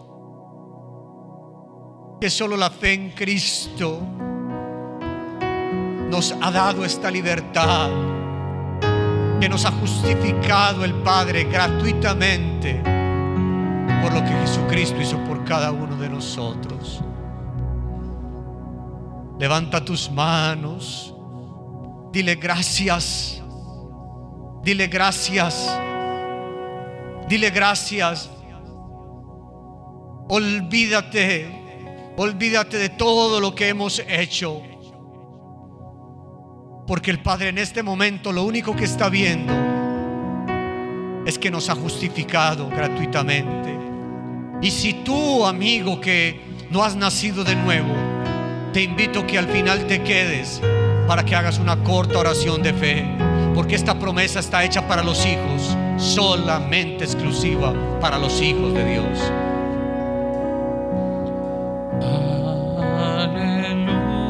[2.21, 3.99] que solo la fe en Cristo
[6.11, 7.89] nos ha dado esta libertad,
[9.41, 13.04] que nos ha justificado el Padre gratuitamente
[14.05, 17.01] por lo que Jesucristo hizo por cada uno de nosotros.
[19.39, 21.11] Levanta tus manos,
[22.11, 23.41] dile gracias,
[24.61, 25.75] dile gracias,
[27.27, 28.29] dile gracias.
[30.29, 34.61] Olvídate, olvídate de todo lo que hemos hecho.
[36.85, 39.51] Porque el Padre en este momento lo único que está viendo
[41.25, 43.84] es que nos ha justificado gratuitamente.
[44.65, 46.41] Y si tú, amigo, que
[46.71, 47.93] no has nacido de nuevo,
[48.73, 50.59] te invito que al final te quedes
[51.07, 53.05] para que hagas una corta oración de fe.
[53.53, 59.31] Porque esta promesa está hecha para los hijos, solamente exclusiva para los hijos de Dios.
[63.19, 64.23] Aleluya.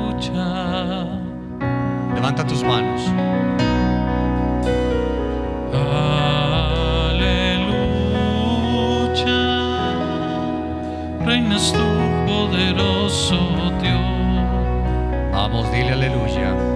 [2.13, 3.44] Levanta tus manos.
[11.45, 13.37] Reinas tú, poderoso
[13.79, 14.01] Dios.
[15.31, 16.49] Vamos, dile aleluya.
[16.49, 16.74] Aleluya.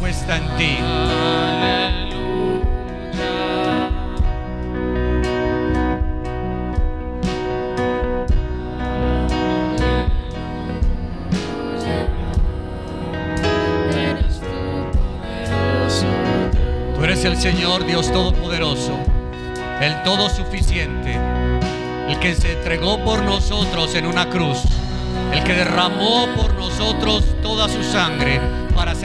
[0.00, 0.78] Puesta en ti.
[16.96, 18.98] Tú eres el Señor Dios Todopoderoso,
[19.82, 21.14] el Todo Suficiente,
[22.08, 24.62] el que se entregó por nosotros en una cruz,
[25.34, 28.40] el que derramó por nosotros toda su sangre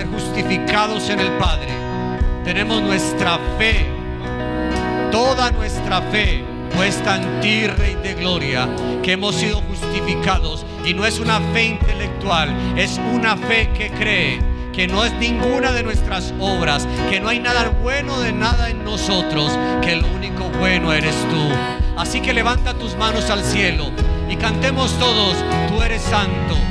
[0.05, 1.69] justificados en el Padre.
[2.43, 3.85] Tenemos nuestra fe,
[5.11, 6.43] toda nuestra fe
[6.75, 8.67] puesta en ti, Rey de Gloria,
[9.01, 10.65] que hemos sido justificados.
[10.85, 15.71] Y no es una fe intelectual, es una fe que cree que no es ninguna
[15.71, 20.49] de nuestras obras, que no hay nada bueno de nada en nosotros, que lo único
[20.59, 21.47] bueno eres tú.
[21.95, 23.91] Así que levanta tus manos al cielo
[24.27, 25.37] y cantemos todos,
[25.69, 26.62] tú eres santo.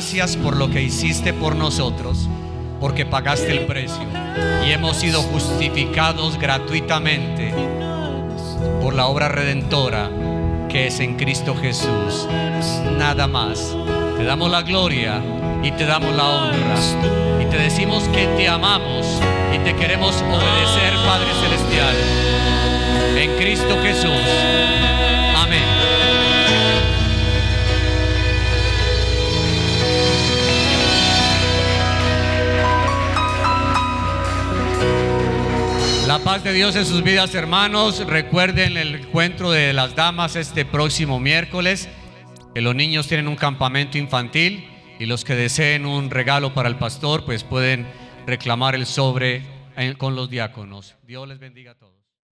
[0.00, 2.26] Gracias por lo que hiciste por nosotros,
[2.80, 4.02] porque pagaste el precio
[4.66, 7.52] y hemos sido justificados gratuitamente
[8.80, 10.08] por la obra redentora
[10.70, 12.26] que es en Cristo Jesús.
[12.96, 13.76] Nada más.
[14.16, 15.22] Te damos la gloria
[15.62, 16.76] y te damos la honra
[17.42, 19.06] y te decimos que te amamos
[19.54, 21.96] y te queremos obedecer, Padre Celestial.
[23.18, 24.69] En Cristo Jesús.
[36.10, 38.04] La paz de Dios en sus vidas, hermanos.
[38.04, 41.88] Recuerden el encuentro de las damas este próximo miércoles.
[42.52, 46.74] Que los niños tienen un campamento infantil y los que deseen un regalo para el
[46.74, 47.86] pastor, pues pueden
[48.26, 49.44] reclamar el sobre
[49.98, 50.96] con los diáconos.
[51.06, 51.99] Dios les bendiga a todos.